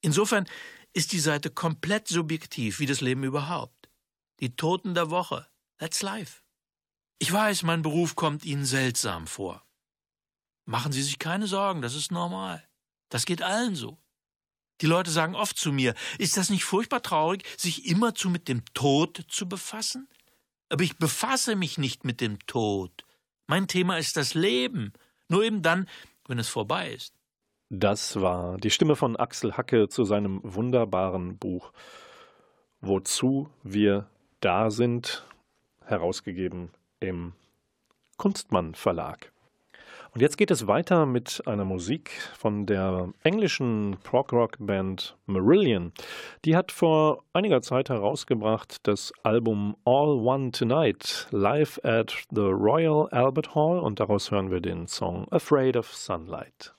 [0.00, 0.46] Insofern
[0.92, 3.90] ist die Seite komplett subjektiv, wie das Leben überhaupt.
[4.40, 5.46] Die Toten der Woche.
[5.78, 6.42] That's life.
[7.18, 9.62] Ich weiß, mein Beruf kommt Ihnen seltsam vor.
[10.70, 12.62] Machen Sie sich keine Sorgen, das ist normal.
[13.08, 13.98] Das geht allen so.
[14.80, 18.64] Die Leute sagen oft zu mir, ist das nicht furchtbar traurig, sich immerzu mit dem
[18.72, 20.08] Tod zu befassen?
[20.68, 23.04] Aber ich befasse mich nicht mit dem Tod.
[23.48, 24.92] Mein Thema ist das Leben,
[25.28, 25.88] nur eben dann,
[26.28, 27.16] wenn es vorbei ist.
[27.68, 31.72] Das war die Stimme von Axel Hacke zu seinem wunderbaren Buch
[32.80, 35.26] Wozu wir da sind,
[35.84, 37.32] herausgegeben im
[38.18, 39.32] Kunstmann Verlag.
[40.12, 45.92] Und jetzt geht es weiter mit einer Musik von der englischen Prog-Rock-Band Marillion.
[46.44, 53.08] Die hat vor einiger Zeit herausgebracht das Album All One Tonight live at the Royal
[53.10, 56.74] Albert Hall und daraus hören wir den Song Afraid of Sunlight.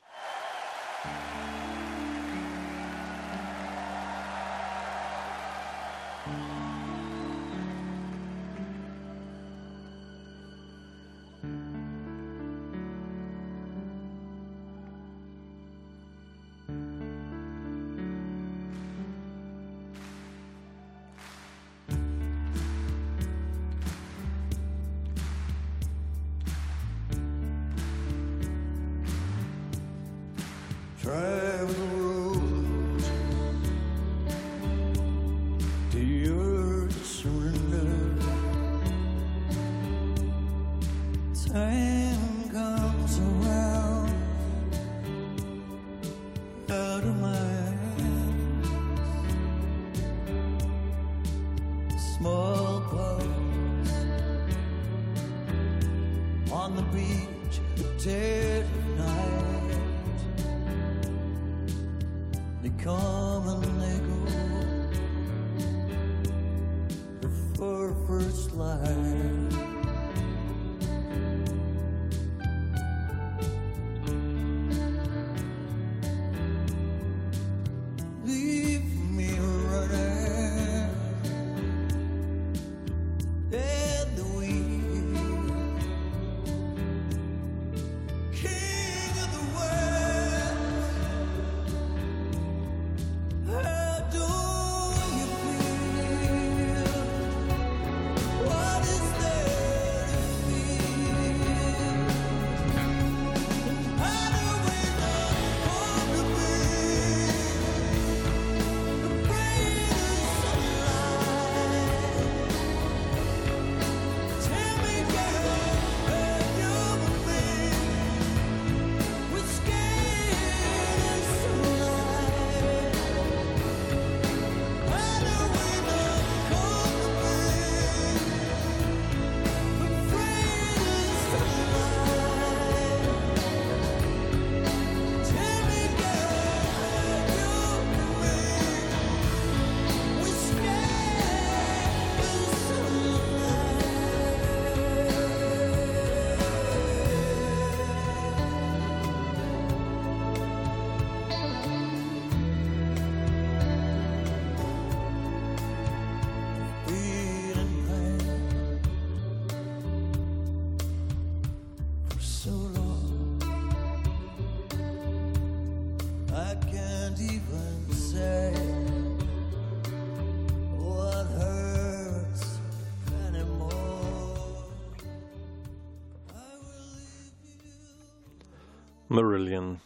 [179.21, 179.79] Marillion.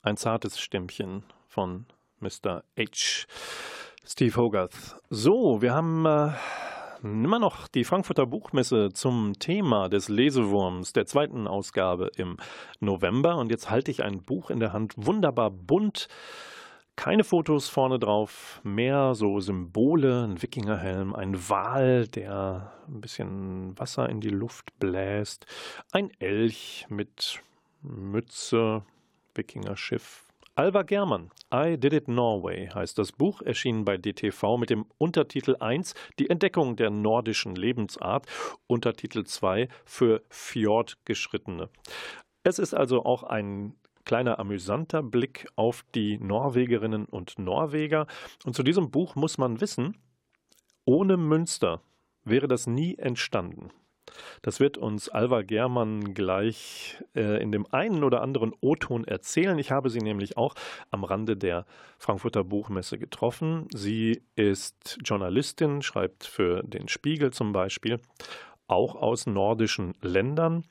[0.00, 1.84] Ein zartes Stimmchen von
[2.20, 2.64] Mr.
[2.78, 3.26] H.
[4.06, 4.96] Steve Hogarth.
[5.10, 6.32] So, wir haben äh,
[7.02, 12.38] immer noch die Frankfurter Buchmesse zum Thema des Lesewurms der zweiten Ausgabe im
[12.80, 13.36] November.
[13.36, 16.08] Und jetzt halte ich ein Buch in der Hand, wunderbar bunt.
[16.96, 24.08] Keine Fotos vorne drauf, mehr so Symbole, ein Wikingerhelm, ein Wal, der ein bisschen Wasser
[24.08, 25.44] in die Luft bläst,
[25.92, 27.42] ein Elch mit
[27.84, 28.82] Mütze,
[29.34, 30.26] Wikinger-Schiff.
[30.56, 35.56] Alva German, I Did It Norway heißt das Buch, erschienen bei DTV mit dem Untertitel
[35.58, 38.26] 1 Die Entdeckung der nordischen Lebensart,
[38.68, 41.70] Untertitel 2 für Fjordgeschrittene.
[42.44, 48.06] Es ist also auch ein kleiner amüsanter Blick auf die Norwegerinnen und Norweger.
[48.44, 49.96] Und zu diesem Buch muss man wissen,
[50.84, 51.82] ohne Münster
[52.22, 53.70] wäre das nie entstanden.
[54.42, 59.58] Das wird uns Alva Germann gleich äh, in dem einen oder anderen O-Ton erzählen.
[59.58, 60.54] Ich habe sie nämlich auch
[60.90, 61.66] am Rande der
[61.98, 63.68] Frankfurter Buchmesse getroffen.
[63.74, 68.00] Sie ist Journalistin, schreibt für den Spiegel zum Beispiel
[68.66, 70.64] auch aus nordischen Ländern.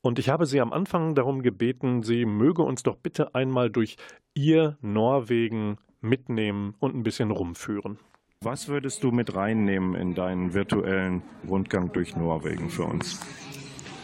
[0.00, 3.96] Und ich habe sie am Anfang darum gebeten, sie möge uns doch bitte einmal durch
[4.34, 7.98] ihr Norwegen mitnehmen und ein bisschen rumführen.
[8.44, 13.18] Was würdest du mit reinnehmen in deinen virtuellen Rundgang durch Norwegen für uns?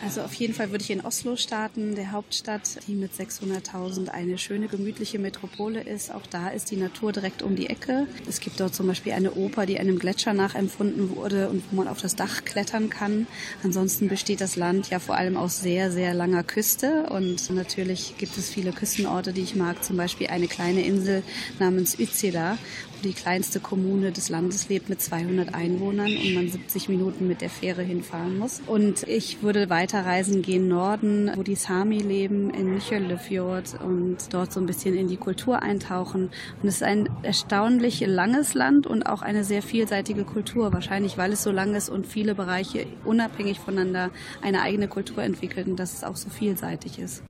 [0.04, 4.36] Also auf jeden Fall würde ich in Oslo starten, der Hauptstadt, die mit 600.000 eine
[4.36, 6.12] schöne, gemütliche Metropole ist.
[6.12, 8.08] Auch da ist die Natur direkt um die Ecke.
[8.28, 11.86] Es gibt dort zum Beispiel eine Oper, die einem Gletscher nachempfunden wurde und wo man
[11.86, 13.28] auf das Dach klettern kann.
[13.62, 18.36] Ansonsten besteht das Land ja vor allem aus sehr, sehr langer Küste und natürlich gibt
[18.36, 19.84] es viele Küstenorte, die ich mag.
[19.84, 21.22] Zum Beispiel eine kleine Insel
[21.60, 22.58] namens Utsira,
[23.04, 27.50] die kleinste Kommune des Landes lebt mit 200 Einwohnern und man 70 Minuten mit der
[27.50, 28.62] Fähre hinfahren muss.
[28.66, 34.60] Und ich würde weiterreisen gehen Norden, wo die Sami leben, in Michelefjord und dort so
[34.60, 36.30] ein bisschen in die Kultur eintauchen.
[36.62, 41.32] Und es ist ein erstaunlich langes Land und auch eine sehr vielseitige Kultur, wahrscheinlich weil
[41.32, 44.10] es so lang ist und viele Bereiche unabhängig voneinander
[44.42, 47.22] eine eigene Kultur entwickeln dass es auch so vielseitig ist.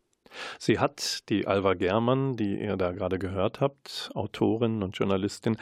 [0.59, 5.57] Sie hat, die Alva Germann, die ihr da gerade gehört habt, Autorin und Journalistin,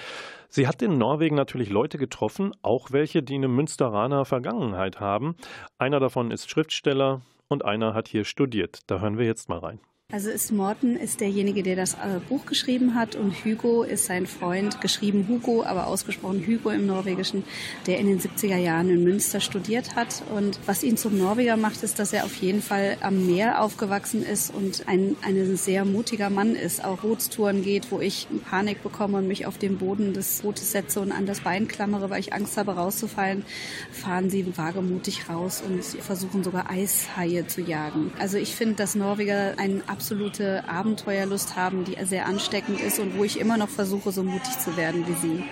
[0.48, 5.36] sie hat in Norwegen natürlich Leute getroffen, auch welche, die eine Münsteraner Vergangenheit haben.
[5.78, 8.80] Einer davon ist Schriftsteller und einer hat hier studiert.
[8.86, 9.80] Da hören wir jetzt mal rein.
[10.12, 14.26] Also ist Morten ist derjenige, der das äh, Buch geschrieben hat und Hugo ist sein
[14.26, 17.44] Freund, geschrieben Hugo, aber ausgesprochen Hugo im Norwegischen,
[17.86, 20.22] der in den 70er Jahren in Münster studiert hat.
[20.36, 24.22] Und was ihn zum Norweger macht, ist, dass er auf jeden Fall am Meer aufgewachsen
[24.22, 29.16] ist und ein, ein sehr mutiger Mann ist, auch Bootstouren geht, wo ich Panik bekomme
[29.16, 32.34] und mich auf den Boden des Bootes setze und an das Bein klammere, weil ich
[32.34, 33.46] Angst habe rauszufallen,
[33.90, 38.12] fahren sie wagemutig raus und versuchen sogar Eishaie zu jagen.
[38.18, 43.22] Also ich finde, dass Norweger ein absolute Abenteuerlust haben, die sehr ansteckend ist und wo
[43.22, 45.44] ich immer noch versuche, so mutig zu werden wie sie.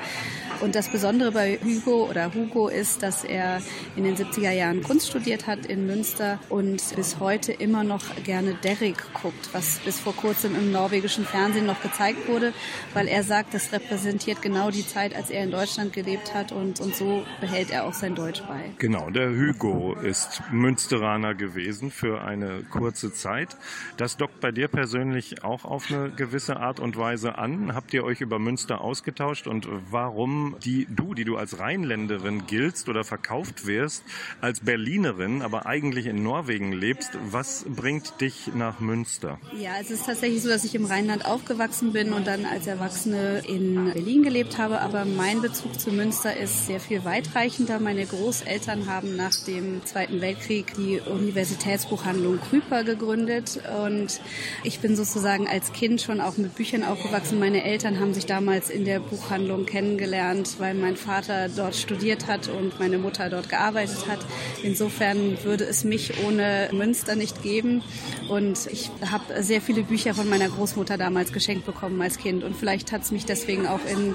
[0.60, 3.62] Und das Besondere bei Hugo oder Hugo ist, dass er
[3.96, 8.54] in den 70er Jahren Kunst studiert hat in Münster und bis heute immer noch gerne
[8.62, 12.52] Derrick guckt, was bis vor kurzem im norwegischen Fernsehen noch gezeigt wurde,
[12.92, 16.78] weil er sagt, das repräsentiert genau die Zeit, als er in Deutschland gelebt hat und,
[16.80, 18.60] und so behält er auch sein Deutsch bei.
[18.76, 23.56] Genau, der Hugo ist Münsteraner gewesen für eine kurze Zeit.
[23.96, 27.74] Das dockt bei dir persönlich auch auf eine gewisse Art und Weise an.
[27.74, 32.88] Habt ihr euch über Münster ausgetauscht und warum die du, die du als Rheinländerin giltst
[32.88, 34.04] oder verkauft wirst,
[34.40, 37.18] als Berlinerin, aber eigentlich in Norwegen lebst.
[37.30, 39.38] Was bringt dich nach Münster?
[39.58, 43.42] Ja, es ist tatsächlich so, dass ich im Rheinland aufgewachsen bin und dann als Erwachsene
[43.46, 44.80] in Berlin gelebt habe.
[44.80, 47.80] Aber mein Bezug zu Münster ist sehr viel weitreichender.
[47.80, 54.19] Meine Großeltern haben nach dem Zweiten Weltkrieg die Universitätsbuchhandlung Krüper gegründet und
[54.62, 57.38] ich bin sozusagen als Kind schon auch mit Büchern aufgewachsen.
[57.38, 62.48] Meine Eltern haben sich damals in der Buchhandlung kennengelernt weil mein Vater dort studiert hat
[62.48, 64.18] und meine Mutter dort gearbeitet hat.
[64.62, 67.82] Insofern würde es mich ohne Münster nicht geben.
[68.28, 72.44] Und ich habe sehr viele Bücher von meiner Großmutter damals geschenkt bekommen als Kind.
[72.44, 74.14] Und vielleicht hat es mich deswegen auch in,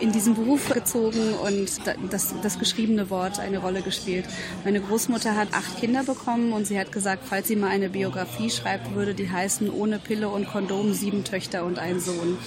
[0.00, 1.70] in diesen Beruf gezogen und
[2.10, 4.24] das, das geschriebene Wort eine Rolle gespielt.
[4.64, 8.50] Meine Großmutter hat acht Kinder bekommen und sie hat gesagt, falls sie mal eine Biografie
[8.50, 12.38] schreibt, würde die heißen Ohne Pille und Kondom, sieben Töchter und ein Sohn.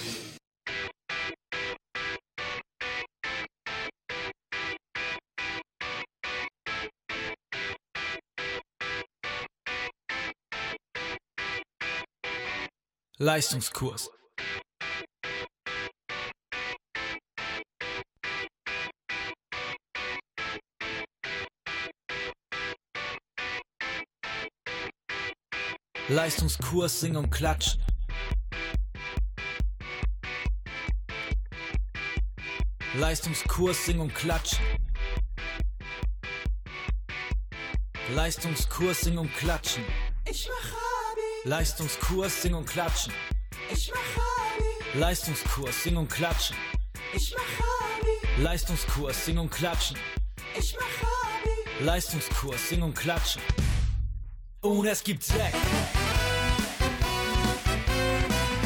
[13.16, 14.10] Leistungskurs.
[26.10, 27.82] Leistungskurs Sing und Klatschen.
[32.94, 34.64] Leistungskurs Sing und Klatschen.
[38.14, 39.84] Leistungskurs Sing und Klatschen.
[40.30, 40.78] Ich mache
[41.44, 43.12] Leistungskurs Sing und Klatschen.
[43.70, 44.98] Ich mach Abi.
[44.98, 46.56] Leistungskurs Sing und Klatschen.
[47.14, 47.42] Ich mach
[48.00, 48.42] Abi.
[48.42, 49.98] Leistungskurs Sing und Klatschen.
[50.58, 51.84] Ich mach Abi.
[51.84, 53.42] Leistungskurs Sing und Klatschen.
[54.68, 55.56] Und es gibt Sekt.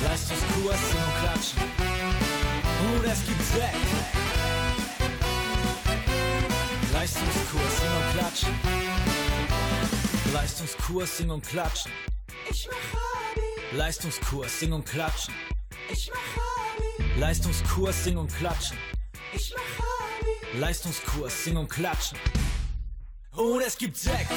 [0.02, 1.62] Leistungskurs Sing und Klatschen.
[2.82, 3.76] Und es gibt Sekt.
[6.92, 8.54] Leistungskurs Sing und Klatschen.
[10.32, 11.92] Leistungskurs Sing und Klatschen.
[12.50, 13.76] Ich mach Abi.
[13.76, 15.34] Leistungskurs, Sing und Klatschen.
[15.88, 17.20] Ich mach Abi.
[17.20, 18.76] Leistungskurs, Sing und Klatschen.
[19.32, 20.58] Ich mach Abi.
[20.58, 22.18] Leistungskurs, Sing und Klatschen.
[23.36, 24.32] Und es gibt Sekt.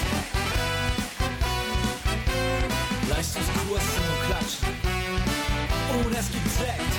[3.15, 4.67] Leistungskurs, Sing und Klatschen.
[6.05, 6.93] Und es gibt Sekt.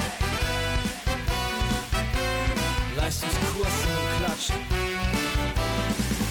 [2.96, 4.56] Leistungskurs, Sing und Klatschen.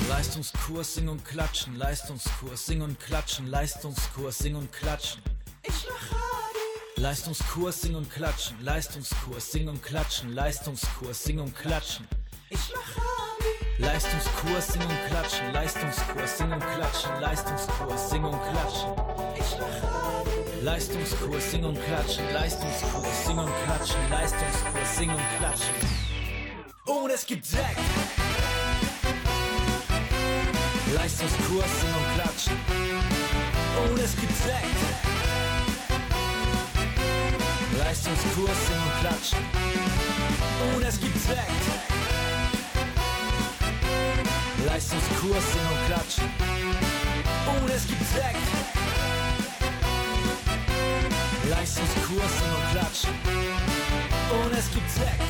[0.10, 5.22] Leistungskurs, sing und klatschen, Leistungskurs, sing und klatschen, Leistungskurs, sing und klatschen.
[5.64, 7.02] Ich mach Abi.
[7.02, 12.08] Leistungskurs, sing und klatschen, Leistungskurs, sing und klatschen, Leistungskurs, sing und klatschen.
[12.50, 13.84] Ich mach Abi.
[13.84, 19.15] Leistungskurs, sing und klatschen, Leistungskurs, sing und klatschen, Leistungskurs, sing und klatschen.
[20.62, 25.76] Leistungskurs, sing und klatschen, Leistungskurs, sing und klatschen, Leistungskurs, sing und klatschen.
[26.86, 27.80] Und es gibt Sekt.
[30.96, 32.54] Leistungskurs, sing und klatschen.
[33.84, 34.80] Und es gibt Sekt.
[37.78, 39.40] Leistungskurs, sing und klatschen.
[40.76, 41.64] Und es gibt Sekt.
[44.66, 46.30] Leistungskurs, sing und klatschen.
[47.62, 48.95] Und es gibt Sekt.
[51.50, 53.14] Leistungskurs, und klatschen.
[54.44, 55.22] Und es gibt Sekt.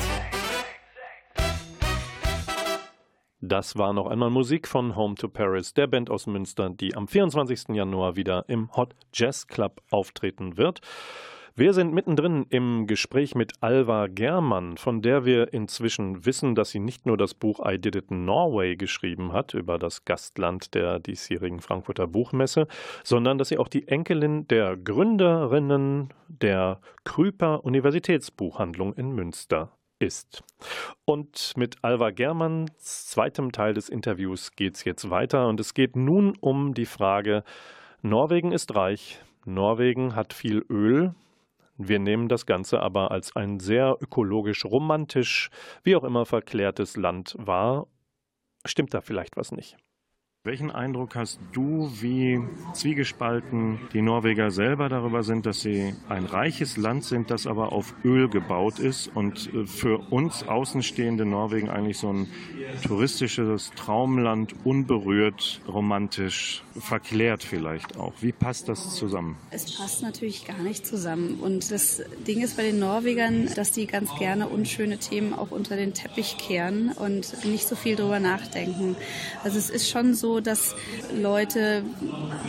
[3.40, 7.06] Das war noch einmal Musik von Home to Paris, der Band aus Münster, die am
[7.06, 7.76] 24.
[7.76, 10.80] Januar wieder im Hot Jazz Club auftreten wird.
[11.58, 16.80] Wir sind mittendrin im Gespräch mit Alva Germann, von der wir inzwischen wissen, dass sie
[16.80, 20.98] nicht nur das Buch I Did It in Norway geschrieben hat, über das Gastland der
[20.98, 22.68] diesjährigen Frankfurter Buchmesse,
[23.04, 30.44] sondern dass sie auch die Enkelin der Gründerinnen der Krüper Universitätsbuchhandlung in Münster ist.
[31.06, 35.96] Und mit Alva Germanns zweitem Teil des Interviews geht es jetzt weiter und es geht
[35.96, 37.44] nun um die Frage,
[38.02, 41.14] Norwegen ist reich, Norwegen hat viel Öl,
[41.78, 45.50] wir nehmen das Ganze aber als ein sehr ökologisch, romantisch,
[45.82, 47.86] wie auch immer verklärtes Land wahr.
[48.64, 49.76] Stimmt da vielleicht was nicht?
[50.46, 52.40] Welchen Eindruck hast du, wie
[52.72, 57.94] zwiegespalten die Norweger selber darüber sind, dass sie ein reiches Land sind, das aber auf
[58.04, 62.28] Öl gebaut ist und äh, für uns außenstehende Norwegen eigentlich so ein
[62.86, 68.12] touristisches Traumland, unberührt, romantisch, verklärt vielleicht auch.
[68.20, 69.36] Wie passt das zusammen?
[69.50, 71.40] Es passt natürlich gar nicht zusammen.
[71.40, 75.74] Und das Ding ist bei den Norwegern, dass die ganz gerne unschöne Themen auch unter
[75.74, 78.94] den Teppich kehren und nicht so viel drüber nachdenken.
[79.42, 80.74] Also es ist schon so, dass
[81.14, 81.82] Leute,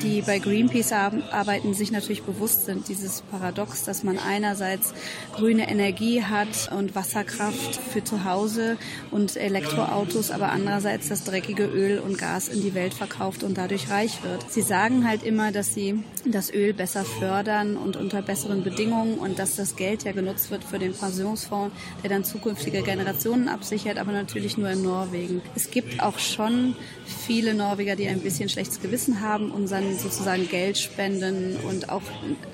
[0.01, 4.93] die bei Greenpeace arbeiten, sich natürlich bewusst sind, dieses Paradox, dass man einerseits
[5.35, 8.77] grüne Energie hat und Wasserkraft für zu Hause
[9.11, 13.89] und Elektroautos, aber andererseits das dreckige Öl und Gas in die Welt verkauft und dadurch
[13.89, 14.51] reich wird.
[14.51, 19.39] Sie sagen halt immer, dass sie das Öl besser fördern und unter besseren Bedingungen und
[19.39, 24.11] dass das Geld ja genutzt wird für den Pensionsfonds, der dann zukünftige Generationen absichert, aber
[24.11, 25.41] natürlich nur in Norwegen.
[25.55, 26.75] Es gibt auch schon
[27.05, 32.01] viele Norweger, die ein bisschen schlechtes Gewissen haben und dann sozusagen Geld spenden und auch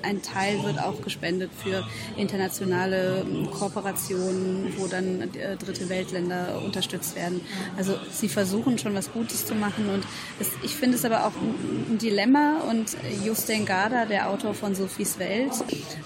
[0.02, 1.82] ein Teil wird auch gespendet für
[2.18, 3.24] internationale
[3.58, 7.40] Kooperationen, wo dann äh, dritte Weltländer unterstützt werden.
[7.78, 10.04] Also sie versuchen schon was Gutes zu machen und
[10.38, 11.32] es, ich finde es aber auch
[11.88, 12.94] ein Dilemma und
[13.24, 15.52] Jostein Garda, der Autor von Sophies Welt,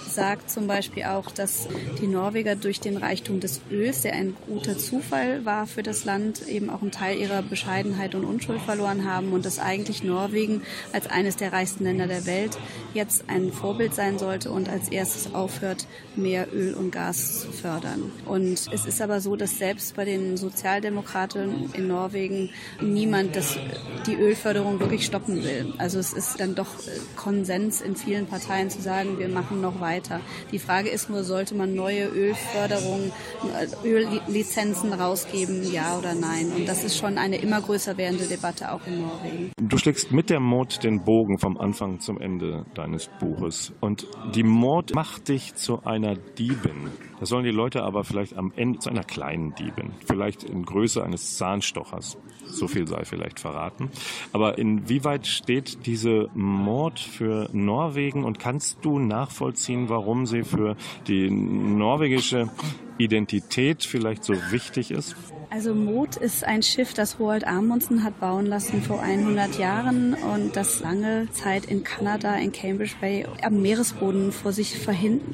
[0.09, 1.67] sagt zum Beispiel auch, dass
[2.01, 6.47] die Norweger durch den Reichtum des Öls, der ein guter Zufall war für das Land,
[6.47, 11.07] eben auch einen Teil ihrer Bescheidenheit und Unschuld verloren haben und dass eigentlich Norwegen als
[11.07, 12.59] eines der reichsten Länder der Welt
[12.95, 15.87] jetzt ein Vorbild sein sollte und als erstes aufhört,
[16.17, 18.13] mehr Öl und Gas zu fördern.
[18.27, 22.51] Und es ist aber so, dass selbst bei den Sozialdemokraten in Norwegen
[22.81, 23.59] niemand das,
[24.07, 25.73] die Ölförderung wirklich stoppen will.
[25.79, 26.69] Also es ist dann doch
[27.17, 30.21] Konsens in vielen Parteien zu sagen, wir machen noch weiter.
[30.53, 33.13] Die Frage ist nur, sollte man neue Ölförderung,
[33.85, 36.53] Öllizenzen rausgeben, ja oder nein?
[36.55, 39.53] Und das ist schon eine immer größer werdende Debatte auch in Norwegen.
[39.61, 43.73] Du schlägst mit der Mord den Bogen vom Anfang zum Ende deines Buches.
[43.81, 46.91] Und die Mord macht dich zu einer Diebin.
[47.21, 49.93] Das sollen die Leute aber vielleicht am Ende zu einer kleinen Diebin.
[50.07, 52.19] Vielleicht in Größe eines Zahnstochers.
[52.45, 53.91] So viel sei vielleicht verraten.
[54.33, 60.77] Aber inwieweit steht diese Mord für Norwegen und kannst du nachvollziehen, warum sie für
[61.07, 62.51] die norwegische
[62.97, 65.15] Identität vielleicht so wichtig ist?
[65.59, 70.55] Also Mot ist ein Schiff, das Roald Amundsen hat bauen lassen vor 100 Jahren und
[70.55, 74.77] das lange Zeit in Kanada, in Cambridge Bay, am Meeresboden vor sich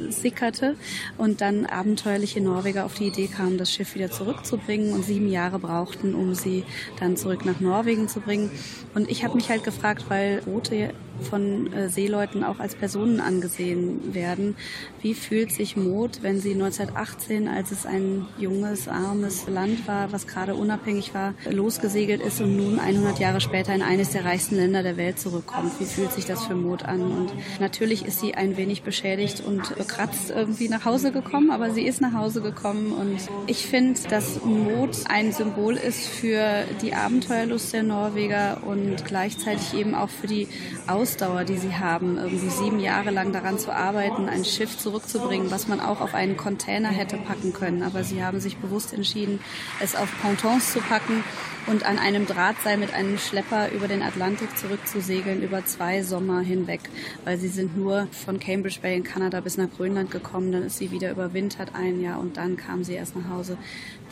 [0.09, 0.77] sickerte
[1.18, 5.59] und dann abenteuerliche Norweger auf die Idee kamen, das Schiff wieder zurückzubringen und sieben Jahre
[5.59, 6.64] brauchten, um sie
[6.99, 8.51] dann zurück nach Norwegen zu bringen.
[8.95, 14.15] Und ich habe mich halt gefragt, weil Boote von äh, Seeleuten auch als Personen angesehen
[14.15, 14.57] werden.
[15.01, 20.27] Wie fühlt sich Mot, wenn sie 1918, als es ein junges, armes Land war, was
[20.27, 24.83] gerade unabhängig war, losgesegelt ist und nun 100 Jahre später in eines der reichsten Länder
[24.83, 25.73] der Welt zurückkommt?
[25.79, 27.01] Wie fühlt sich das für Mot an?
[27.01, 31.87] Und natürlich ist sie ein wenig beschädigt und bekratzt irgendwie nach Hause gekommen, aber sie
[31.87, 37.73] ist nach Hause gekommen und ich finde, dass Mot ein Symbol ist für die Abenteuerlust
[37.73, 40.49] der Norweger und gleichzeitig eben auch für die
[40.87, 45.51] Aus Ausdauer, die sie haben, irgendwie sieben Jahre lang daran zu arbeiten, ein Schiff zurückzubringen,
[45.51, 47.83] was man auch auf einen Container hätte packen können.
[47.83, 49.39] Aber sie haben sich bewusst entschieden,
[49.81, 51.23] es auf Pontons zu packen
[51.67, 56.81] und an einem Drahtseil mit einem Schlepper über den Atlantik zurückzusegeln, über zwei Sommer hinweg,
[57.25, 60.79] weil sie sind nur von Cambridge Bay in Kanada bis nach Grönland gekommen, dann ist
[60.79, 63.59] sie wieder überwintert ein Jahr und dann kam sie erst nach Hause.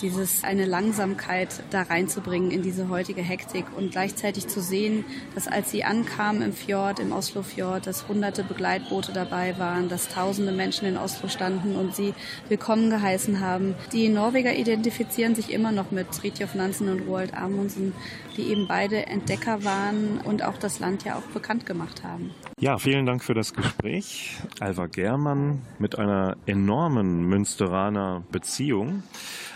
[0.01, 5.71] Dieses, eine Langsamkeit da reinzubringen in diese heutige Hektik und gleichzeitig zu sehen, dass als
[5.71, 10.97] sie ankamen im Fjord, im Oslofjord, dass hunderte Begleitboote dabei waren, dass tausende Menschen in
[10.97, 12.15] Oslo standen und sie
[12.49, 13.75] willkommen geheißen haben.
[13.93, 17.93] Die Norweger identifizieren sich immer noch mit Fridtjof Nansen und Roald Amundsen,
[18.37, 22.31] die eben beide Entdecker waren und auch das Land ja auch bekannt gemacht haben.
[22.59, 24.37] Ja, vielen Dank für das Gespräch.
[24.61, 29.03] Alva Germann mit einer enormen Münsteraner Beziehung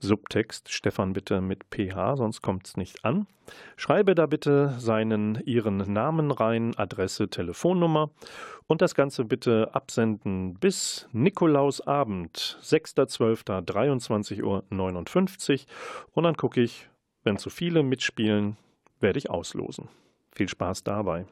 [0.00, 3.26] Subtext Stefan bitte mit PH, sonst kommt es nicht an.
[3.76, 8.10] Schreibe da bitte seinen, Ihren Namen rein, Adresse, Telefonnummer
[8.66, 14.64] und das Ganze bitte absenden bis Nikolausabend, 6.12.23.59 Uhr.
[16.12, 16.88] Und dann gucke ich,
[17.24, 18.56] wenn zu viele mitspielen,
[19.00, 19.88] werde ich auslosen.
[20.32, 21.26] Viel Spaß dabei.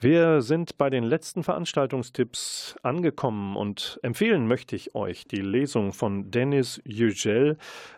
[0.00, 6.30] Wir sind bei den letzten Veranstaltungstipps angekommen und empfehlen möchte ich euch die Lesung von
[6.30, 7.56] Dennis Yücel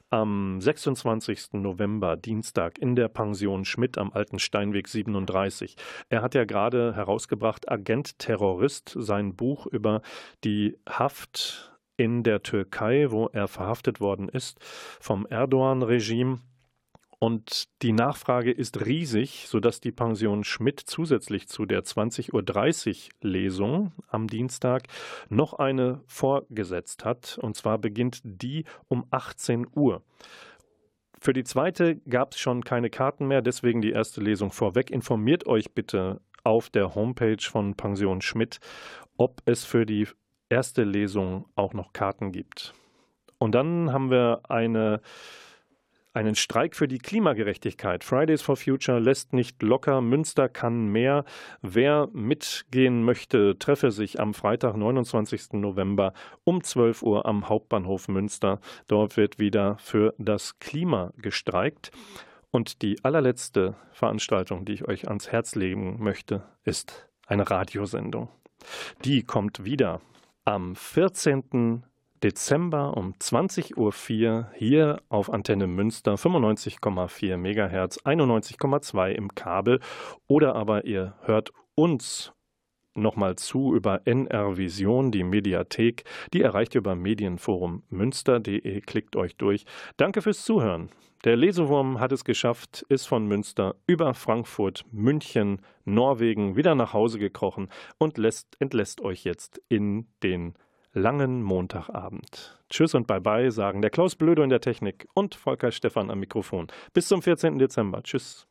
[0.09, 1.53] am 26.
[1.53, 5.77] November, Dienstag, in der Pension Schmidt am Alten Steinweg 37.
[6.09, 10.01] Er hat ja gerade herausgebracht Agent Terrorist, sein Buch über
[10.43, 14.59] die Haft in der Türkei, wo er verhaftet worden ist
[15.01, 16.39] vom Erdogan-Regime.
[17.23, 23.93] Und die Nachfrage ist riesig, sodass die Pension Schmidt zusätzlich zu der 20.30 Uhr Lesung
[24.09, 24.85] am Dienstag
[25.29, 27.39] noch eine vorgesetzt hat.
[27.43, 30.03] Und zwar beginnt die um 18 Uhr.
[31.21, 34.91] Für die zweite gab es schon keine Karten mehr, deswegen die erste Lesung vorweg.
[34.91, 38.61] Informiert euch bitte auf der Homepage von Pension Schmidt,
[39.19, 40.09] ob es für die
[40.49, 42.73] erste Lesung auch noch Karten gibt.
[43.37, 45.03] Und dann haben wir eine
[46.13, 48.05] einen Streik für die Klimagerechtigkeit.
[48.05, 50.01] Fridays for Future lässt nicht locker.
[50.01, 51.25] Münster kann mehr.
[51.63, 55.53] Wer mitgehen möchte, treffe sich am Freitag, 29.
[55.53, 56.13] November
[56.45, 58.61] um 12 Uhr am Hauptbahnhof Münster.
[58.89, 61.93] Dort wird wieder für das Klima gestreikt.
[62.51, 68.29] Und die allerletzte Veranstaltung, die ich euch ans Herz legen möchte, ist eine Radiosendung.
[69.05, 70.01] Die kommt wieder
[70.45, 71.85] am 14.
[72.23, 79.81] Dezember um 20.04 Uhr hier auf Antenne Münster 95,4 MHz, 91,2 im Kabel
[80.27, 82.33] oder aber ihr hört uns
[82.95, 86.05] nochmal zu über NR Vision, die Mediathek.
[86.35, 88.81] Die erreicht ihr über Medienforum münster.de.
[88.83, 89.65] Klickt euch durch.
[89.97, 90.91] Danke fürs Zuhören.
[91.25, 97.19] Der Lesewurm hat es geschafft, ist von Münster über Frankfurt, München, Norwegen wieder nach Hause
[97.19, 97.69] gekrochen
[97.99, 100.55] und lässt, entlässt euch jetzt in den
[100.93, 102.59] langen Montagabend.
[102.69, 106.69] Tschüss und Bye-bye sagen der Klaus Blödo in der Technik und Volker Stephan am Mikrofon.
[106.93, 107.59] Bis zum 14.
[107.59, 108.03] Dezember.
[108.03, 108.47] Tschüss.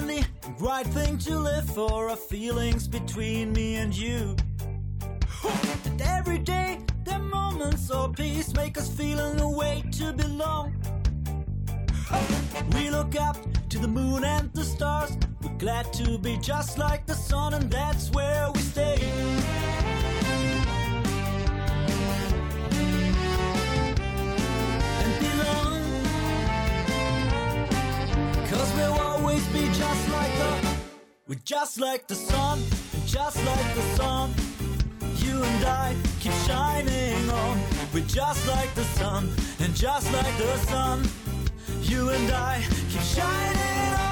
[0.00, 0.20] Only
[0.58, 4.36] right thing to live for are feelings between me and you.
[5.84, 10.74] And every day, the moments of peace make us feel a way to belong.
[12.74, 13.36] We look up
[13.68, 15.16] to the moon and the stars.
[15.42, 18.98] We're glad to be just like the sun, and that's where we stay.
[25.02, 25.82] And belong.
[28.48, 29.09] Cause we'll
[29.52, 30.76] be just like the
[31.28, 32.58] We're just like the sun,
[33.06, 34.30] just like the sun.
[35.16, 37.58] You and I keep shining on.
[37.92, 39.30] We're just like the sun,
[39.60, 41.08] and just like the sun.
[41.82, 44.09] You and I keep shining on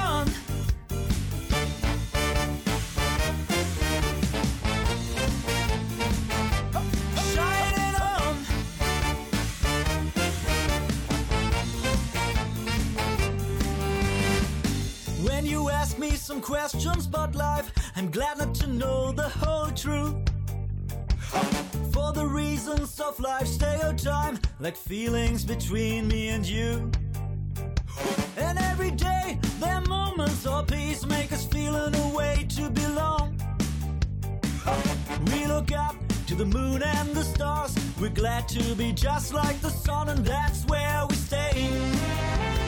[16.29, 17.71] some questions about life.
[17.95, 20.13] I'm glad not to know the whole truth.
[21.91, 26.91] For the reasons of life, stay or time, like feelings between me and you.
[28.37, 32.69] And every day, there are moments of peace make us feel in a way to
[32.69, 33.35] belong.
[35.31, 35.95] We look up
[36.27, 37.73] to the moon and the stars.
[37.99, 42.58] We're glad to be just like the sun, and that's where we stay.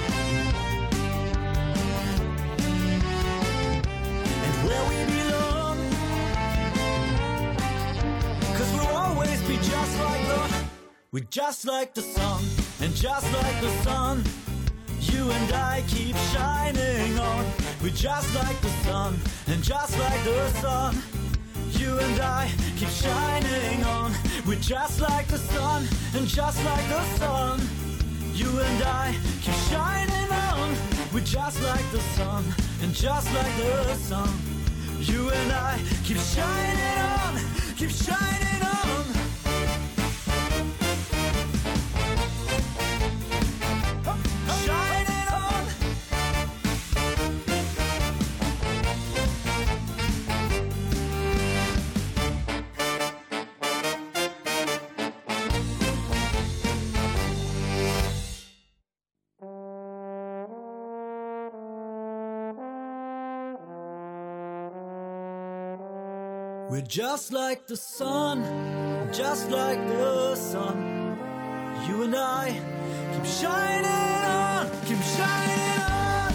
[4.71, 5.77] Where we belong.
[8.57, 10.41] Cause we'll always be just like the.
[11.11, 12.41] We're just like the sun,
[12.81, 14.23] and just like the sun.
[15.01, 17.45] You and I keep shining on.
[17.81, 20.95] We're just like the sun, and just like the sun.
[21.71, 24.13] You and I keep shining on.
[24.47, 27.59] We're just like the sun, and just like the sun.
[28.33, 30.75] You and I keep shining on.
[31.13, 32.43] We're just like the sun,
[32.81, 34.29] and just like the sun.
[35.01, 37.41] You and I keep shining on,
[37.75, 38.50] keep shining
[66.71, 68.45] We're just like the sun,
[69.11, 71.17] just like the sun.
[71.85, 72.57] You and I
[73.13, 73.85] keep shining
[74.23, 76.31] on, keep shining on.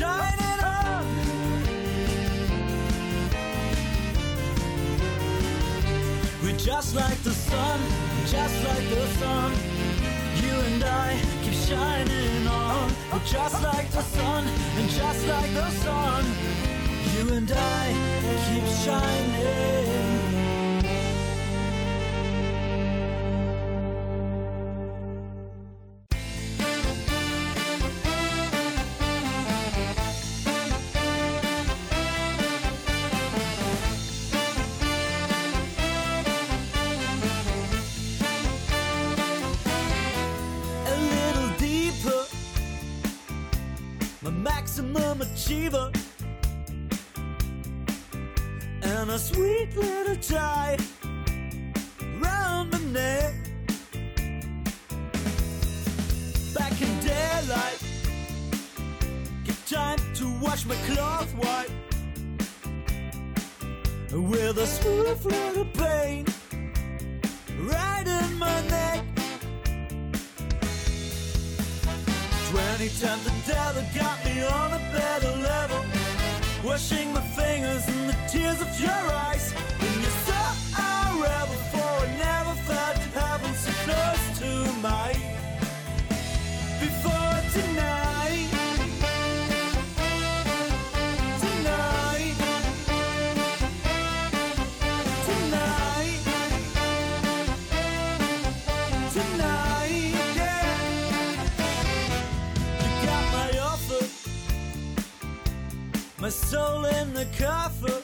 [0.00, 1.04] Shining on.
[6.42, 7.80] We're just like the sun,
[8.26, 9.52] just like the sun.
[10.42, 11.37] You and I
[11.68, 12.90] shining on.
[13.26, 14.44] Just like the sun,
[14.78, 16.24] and just like the sun.
[17.14, 17.84] You and I
[18.46, 20.07] keep shining.
[44.28, 45.90] My maximum achiever.
[48.82, 50.76] And a sweet little tie
[52.20, 53.34] round my neck.
[56.54, 57.82] Back in daylight.
[59.44, 61.70] Get time to wash my cloth white.
[64.12, 66.26] With a smooth little pain
[67.60, 69.07] right in my neck.
[72.50, 75.84] Twenty times the devil got me on a better level.
[76.64, 79.52] Washing my fingers in the tears of your eyes.
[79.52, 81.87] When you saw I rebel for
[107.18, 108.02] the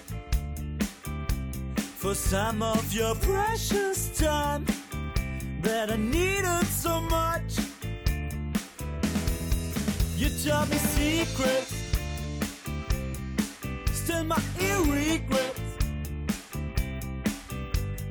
[1.98, 4.66] for some of your precious time
[5.62, 7.58] that I needed so much.
[10.16, 11.74] You taught me secrets,
[13.92, 14.42] still my
[14.90, 15.60] regrets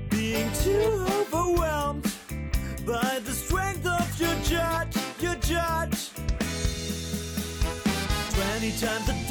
[0.10, 2.10] being too overwhelmed
[2.86, 6.12] by the strength of your judge, your judge.
[8.36, 9.22] Twenty times the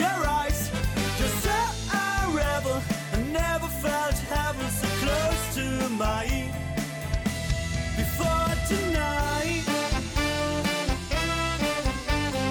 [0.00, 0.70] your eyes.
[1.18, 1.58] Just so
[1.92, 2.80] I revel,
[3.12, 6.50] I never felt heaven so close to mine.
[7.96, 9.64] Before tonight,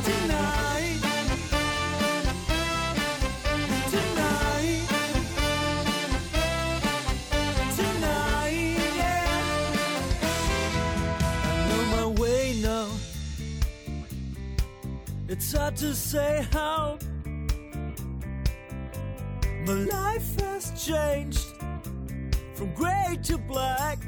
[0.10, 1.02] tonight,
[3.94, 4.88] tonight.
[7.80, 9.26] Tonight, yeah.
[11.44, 12.88] I know my way now.
[15.28, 17.00] It's hard to say how.
[19.70, 21.54] My life has changed
[22.56, 24.00] from gray to black.